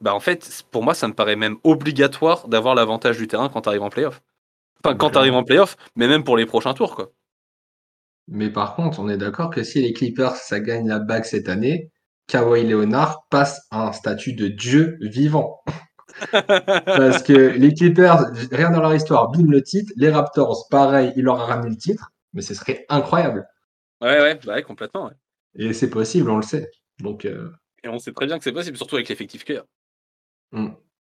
bah 0.00 0.14
en 0.14 0.20
fait, 0.20 0.64
pour 0.70 0.82
moi, 0.82 0.94
ça 0.94 1.08
me 1.08 1.14
paraît 1.14 1.36
même 1.36 1.56
obligatoire 1.64 2.48
d'avoir 2.48 2.74
l'avantage 2.74 3.16
du 3.16 3.26
terrain 3.28 3.48
quand 3.48 3.62
tu 3.62 3.68
arrives 3.68 3.82
en 3.82 3.90
playoff. 3.90 4.22
Enfin, 4.84 4.96
quand 4.96 5.10
tu 5.10 5.18
arrives 5.18 5.34
en 5.34 5.44
playoff, 5.44 5.76
mais 5.96 6.06
même 6.08 6.24
pour 6.24 6.36
les 6.36 6.46
prochains 6.46 6.74
tours, 6.74 6.94
quoi. 6.94 7.12
Mais 8.28 8.50
par 8.50 8.74
contre, 8.74 8.98
on 9.00 9.08
est 9.08 9.16
d'accord 9.16 9.50
que 9.50 9.62
si 9.62 9.80
les 9.80 9.92
Clippers, 9.92 10.34
ça 10.36 10.60
gagne 10.60 10.88
la 10.88 10.98
bague 10.98 11.24
cette 11.24 11.48
année, 11.48 11.90
Kawhi 12.26 12.66
Leonard 12.66 13.26
passe 13.30 13.66
à 13.70 13.86
un 13.86 13.92
statut 13.92 14.32
de 14.32 14.48
dieu 14.48 14.98
vivant. 15.00 15.60
Parce 16.32 17.22
que 17.22 17.32
les 17.32 17.72
Clippers, 17.72 18.18
rien 18.50 18.70
dans 18.70 18.80
leur 18.80 18.94
histoire, 18.94 19.30
bim 19.30 19.48
le 19.48 19.62
titre. 19.62 19.92
Les 19.96 20.10
Raptors, 20.10 20.66
pareil, 20.70 21.12
il 21.16 21.24
leur 21.24 21.40
a 21.40 21.46
ramené 21.46 21.70
le 21.70 21.76
titre. 21.76 22.10
Mais 22.32 22.42
ce 22.42 22.54
serait 22.54 22.84
incroyable. 22.88 23.46
Ouais, 24.00 24.20
ouais, 24.20 24.40
bah 24.44 24.54
ouais, 24.54 24.62
complètement. 24.62 25.06
ouais. 25.06 25.12
Et 25.54 25.72
c'est 25.72 25.88
possible, 25.90 26.28
on 26.30 26.36
le 26.36 26.42
sait. 26.42 26.70
Donc, 26.98 27.24
euh, 27.24 27.50
Et 27.84 27.88
on 27.88 27.98
sait 27.98 28.12
très 28.12 28.26
bien 28.26 28.38
que 28.38 28.44
c'est 28.44 28.52
possible, 28.52 28.76
surtout 28.76 28.96
avec 28.96 29.08
l'effectif 29.08 29.44
qu'il 29.44 29.54
y 29.54 29.58
a. 29.58 29.64
hmm. 30.52 30.68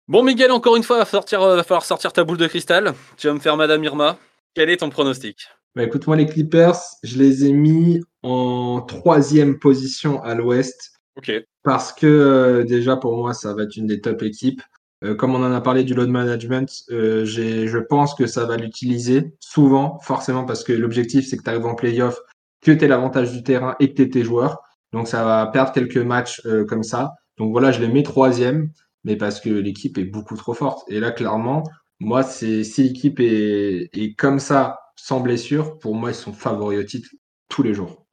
Bon, 0.08 0.24
Miguel, 0.24 0.52
encore 0.52 0.76
une 0.76 0.84
fois, 0.84 0.98
va, 0.98 1.06
sortir, 1.06 1.42
euh, 1.42 1.56
va 1.56 1.64
falloir 1.64 1.86
sortir 1.86 2.12
ta 2.12 2.24
boule 2.24 2.38
de 2.38 2.48
cristal. 2.48 2.94
Tu 3.18 3.28
vas 3.28 3.34
me 3.34 3.40
faire 3.40 3.56
Madame 3.56 3.84
Irma. 3.84 4.18
Quel 4.54 4.70
est 4.70 4.78
ton 4.78 4.90
pronostic? 4.90 5.48
Bah, 5.76 5.84
écoute, 5.84 6.06
moi, 6.06 6.18
les 6.18 6.26
Clippers, 6.26 6.76
je 7.04 7.18
les 7.18 7.46
ai 7.46 7.54
mis 7.54 8.02
en 8.24 8.82
troisième 8.82 9.58
position 9.58 10.22
à 10.22 10.36
l'ouest. 10.36 10.92
Ok. 11.18 11.32
Parce 11.64 11.94
que 11.94 12.08
euh, 12.08 12.64
déjà, 12.64 12.98
pour 12.98 13.16
moi, 13.16 13.34
ça 13.34 13.54
va 13.54 13.64
être 13.64 13.78
une 13.78 13.88
des 13.88 14.02
top 14.02 14.22
équipes. 14.24 14.62
Euh, 15.04 15.16
comme 15.16 15.34
on 15.34 15.44
en 15.44 15.52
a 15.54 15.62
parlé 15.62 15.84
du 15.84 15.94
load 15.94 16.10
management, 16.10 16.70
euh, 16.92 17.26
je 17.26 17.78
pense 17.78 18.14
que 18.14 18.28
ça 18.28 18.46
va 18.46 18.58
l'utiliser 18.58 19.34
souvent, 19.40 19.98
forcément, 20.00 20.44
parce 20.46 20.64
que 20.64 20.74
l'objectif, 20.74 21.28
c'est 21.28 21.38
que 21.38 21.44
tu 21.44 21.50
arrives 21.50 21.66
en 21.66 21.76
playoff, 21.76 22.20
que 22.62 22.72
tu 22.72 22.84
aies 22.84 22.88
l'avantage 22.88 23.32
du 23.32 23.42
terrain 23.42 23.76
et 23.80 23.90
que 23.90 23.96
tu 23.96 24.02
aies 24.04 24.10
tes 24.10 24.24
joueurs. 24.24 24.62
Donc, 24.92 25.08
ça 25.08 25.24
va 25.24 25.48
perdre 25.48 25.72
quelques 25.72 25.98
matchs 25.98 26.42
comme 26.68 26.84
ça. 26.84 27.14
Donc, 27.38 27.52
voilà, 27.52 27.72
je 27.72 27.80
les 27.80 27.88
mets 27.88 28.04
troisième, 28.04 28.70
mais 29.04 29.16
parce 29.16 29.40
que 29.40 29.50
l'équipe 29.50 29.98
est 29.98 30.06
beaucoup 30.06 30.36
trop 30.36 30.54
forte. 30.54 30.84
Et 30.90 31.00
là, 31.00 31.12
clairement, 31.12 31.64
moi, 32.00 32.24
c'est 32.24 32.64
si 32.64 32.84
l'équipe 32.84 33.20
est, 33.20 34.16
comme 34.18 34.40
ça, 34.40 34.80
sans 34.96 35.20
blessure, 35.20 35.78
pour 35.80 35.96
moi, 35.96 36.12
ils 36.12 36.16
sont 36.16 36.34
favoris 36.34 36.80
au 36.80 36.84
titre 36.84 37.10
tous 37.50 37.64
les 37.64 37.74
jours. 37.74 38.06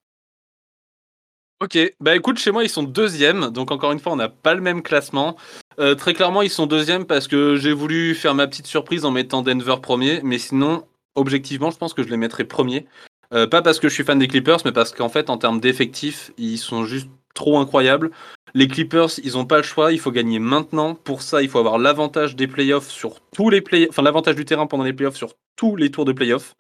Ok, 1.61 1.77
bah 1.99 2.15
écoute, 2.15 2.39
chez 2.39 2.53
moi 2.53 2.63
ils 2.63 2.69
sont 2.69 2.85
deuxième, 2.85 3.51
donc 3.51 3.73
encore 3.73 3.91
une 3.91 3.99
fois 3.99 4.13
on 4.13 4.17
n'a 4.17 4.29
pas 4.29 4.55
le 4.55 4.61
même 4.61 4.81
classement. 4.81 5.37
Euh, 5.81 5.97
très 5.97 6.15
clairement 6.15 6.43
ils 6.43 6.51
sont 6.51 6.67
deuxième 6.67 7.05
parce 7.05 7.27
que 7.27 7.57
j'ai 7.57 7.73
voulu 7.73 8.15
faire 8.15 8.37
ma 8.37 8.47
petite 8.47 8.69
surprise 8.69 9.05
en 9.05 9.11
mettant 9.11 9.43
Denver 9.43 9.75
premier, 9.83 10.21
mais 10.23 10.39
sinon 10.39 10.87
objectivement 11.17 11.73
je 11.73 11.77
pense 11.77 11.95
que 11.95 12.05
je 12.05 12.11
les 12.11 12.17
mettrais 12.17 12.45
premier. 12.45 12.87
Euh, 13.35 13.49
pas 13.49 13.61
parce 13.61 13.81
que 13.81 13.89
je 13.89 13.95
suis 13.95 14.05
fan 14.05 14.21
des 14.21 14.29
Clippers, 14.29 14.59
mais 14.65 14.71
parce 14.71 14.93
qu'en 14.93 15.09
fait 15.09 15.31
en 15.31 15.37
termes 15.37 15.59
d'effectifs 15.59 16.31
ils 16.39 16.59
sont 16.59 16.85
juste 16.85 17.09
trop 17.35 17.59
incroyables. 17.59 18.13
Les 18.59 18.67
Clippers 18.67 19.21
ils 19.23 19.39
ont 19.39 19.47
pas 19.47 19.59
le 19.59 19.63
choix, 19.63 19.93
il 19.93 20.01
faut 20.01 20.11
gagner 20.11 20.41
maintenant. 20.41 20.97
Pour 20.97 21.23
ça 21.23 21.43
il 21.43 21.49
faut 21.49 21.61
avoir 21.61 21.79
l'avantage 21.79 22.35
des 22.35 22.49
playoffs 22.49 22.91
sur 22.91 23.21
tous 23.33 23.51
les 23.51 23.61
play, 23.61 23.87
enfin 23.89 24.03
l'avantage 24.03 24.35
du 24.35 24.45
terrain 24.45 24.67
pendant 24.67 24.83
les 24.83 24.93
playoffs 24.93 25.15
sur 25.15 25.35
tous 25.55 25.77
les 25.77 25.93
tours 25.93 26.05
de 26.05 26.13
playoffs. 26.13 26.57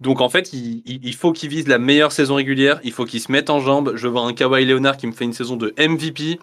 Donc 0.00 0.22
en 0.22 0.30
fait, 0.30 0.54
il, 0.54 1.14
faut 1.14 1.32
qu'ils 1.32 1.50
visent 1.50 1.68
la 1.68 1.78
meilleure 1.78 2.12
saison 2.12 2.36
régulière, 2.36 2.80
il 2.84 2.92
faut 2.92 3.04
qu'ils 3.04 3.20
se 3.20 3.30
mettent 3.30 3.50
en 3.50 3.60
jambes. 3.60 3.92
Je 3.96 4.08
vois 4.08 4.22
un 4.22 4.32
Kawhi 4.32 4.64
Leonard 4.64 4.96
qui 4.96 5.06
me 5.06 5.12
fait 5.12 5.24
une 5.26 5.34
saison 5.34 5.56
de 5.56 5.74
MVP. 5.78 6.40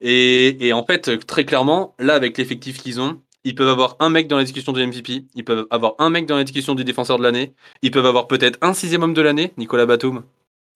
Et, 0.00 0.66
et 0.66 0.72
en 0.72 0.86
fait, 0.86 1.26
très 1.26 1.44
clairement, 1.44 1.94
là, 1.98 2.14
avec 2.14 2.38
l'effectif 2.38 2.82
qu'ils 2.82 3.00
ont, 3.02 3.20
ils 3.44 3.54
peuvent 3.54 3.68
avoir 3.68 3.96
un 4.00 4.08
mec 4.08 4.26
dans 4.26 4.38
la 4.38 4.44
discussion 4.44 4.72
du 4.72 4.86
MVP, 4.86 5.24
ils 5.34 5.44
peuvent 5.44 5.66
avoir 5.70 5.94
un 5.98 6.08
mec 6.08 6.26
dans 6.26 6.36
la 6.36 6.44
discussion 6.44 6.74
du 6.74 6.84
défenseur 6.84 7.18
de 7.18 7.22
l'année, 7.22 7.52
ils 7.82 7.90
peuvent 7.90 8.06
avoir 8.06 8.26
peut-être 8.26 8.58
un 8.62 8.72
sixième 8.72 9.02
homme 9.02 9.14
de 9.14 9.22
l'année, 9.22 9.52
Nicolas 9.58 9.86
Batum. 9.86 10.22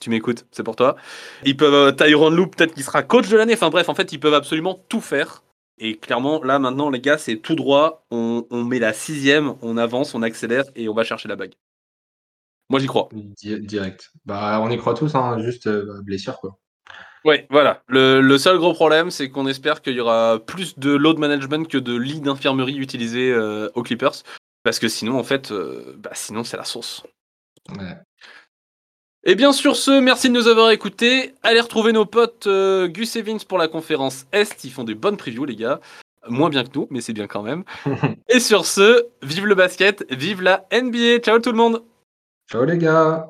Tu 0.01 0.11
m'écoutes, 0.11 0.47
c'est 0.53 0.63
pour 0.63 0.77
toi. 0.77 0.97
Ils 1.45 1.57
peuvent 1.57 1.95
Tyron 1.97 2.31
Lue, 2.31 2.49
peut-être 2.49 2.75
qu'il 2.75 2.85
sera 2.85 3.03
coach 3.03 3.29
de 3.29 3.37
l'année. 3.37 3.55
Enfin 3.55 3.71
bref, 3.71 3.89
en 3.89 3.95
fait, 3.95 4.13
ils 4.13 4.21
peuvent 4.21 4.35
absolument 4.35 4.79
tout 4.89 5.01
faire. 5.01 5.43
Et 5.79 5.97
clairement, 5.97 6.43
là 6.43 6.59
maintenant, 6.59 6.91
les 6.91 7.01
gars, 7.01 7.19
c'est 7.19 7.37
tout 7.37 7.55
droit. 7.55 8.05
On, 8.11 8.47
on 8.51 8.65
met 8.65 8.79
la 8.79 8.93
sixième, 8.93 9.55
on 9.63 9.77
avance, 9.77 10.15
on 10.15 10.23
accélère 10.23 10.65
et 10.77 10.89
on 10.89 10.95
va 10.95 11.05
chercher 11.05 11.29
la 11.29 11.37
bague. 11.37 11.55
Moi, 12.71 12.81
j'y 12.81 12.87
crois. 12.87 13.09
Di- 13.13 13.61
Direct. 13.61 14.11
Bah, 14.25 14.61
on 14.63 14.71
y 14.71 14.77
croit 14.77 14.95
tous, 14.95 15.15
hein, 15.15 15.39
juste 15.41 15.67
euh, 15.67 15.85
bah, 15.87 16.01
blessure, 16.03 16.39
quoi. 16.39 16.59
Ouais, 17.25 17.47
voilà. 17.51 17.83
Le, 17.89 18.21
le 18.21 18.39
seul 18.39 18.59
gros 18.59 18.75
problème, 18.75 19.11
c'est 19.11 19.29
qu'on 19.31 19.47
espère 19.47 19.83
qu'il 19.83 19.95
y 19.95 20.01
aura 20.01 20.39
plus 20.39 20.79
de 20.79 20.91
load 20.91 21.19
management 21.19 21.67
que 21.69 21.79
de 21.79 21.97
lits 21.97 22.21
d'infirmerie 22.21 22.77
utilisés 22.77 23.33
euh, 23.33 23.69
aux 23.75 23.83
Clippers. 23.83 24.23
Parce 24.63 24.79
que 24.79 24.89
sinon, 24.89 25.19
en 25.19 25.25
fait, 25.25 25.51
euh, 25.51 25.95
bah, 25.99 26.11
sinon, 26.15 26.45
c'est 26.45 26.57
la 26.57 26.65
sauce. 26.65 27.05
Ouais. 27.71 27.97
Et 29.29 29.35
bien 29.35 29.53
sur 29.53 29.77
ce, 29.77 30.01
merci 30.01 30.31
de 30.31 30.33
nous 30.33 30.49
avoir 30.49 30.71
écoutés. 30.71 31.35
Allez 31.43 31.61
retrouver 31.61 31.93
nos 31.93 32.07
potes 32.07 32.47
euh, 32.47 32.89
Gus 32.89 33.15
et 33.15 33.21
Vince 33.21 33.45
pour 33.45 33.59
la 33.59 33.69
conférence 33.69 34.25
Est. 34.33 34.65
Ils 34.65 34.71
font 34.71 34.85
des 34.85 34.95
bonnes 34.95 35.19
previews, 35.19 35.45
les 35.45 35.55
gars. 35.55 35.81
Moins 36.31 36.49
bien 36.49 36.65
que 36.65 36.71
nous, 36.75 36.87
mais 36.89 37.03
c'est 37.03 37.13
bien 37.13 37.27
quand 37.27 37.43
même. 37.43 37.63
et 38.31 38.41
sur 38.41 38.65
ce, 38.65 39.05
vive 39.23 39.45
le 39.45 39.55
basket, 39.55 40.07
vive 40.11 40.41
la 40.41 40.67
NBA. 40.73 41.19
Ciao 41.19 41.41
tout 41.41 41.51
le 41.51 41.59
monde 41.59 41.83
Ciao 42.51 42.65
les 42.65 42.79
gars 42.79 43.27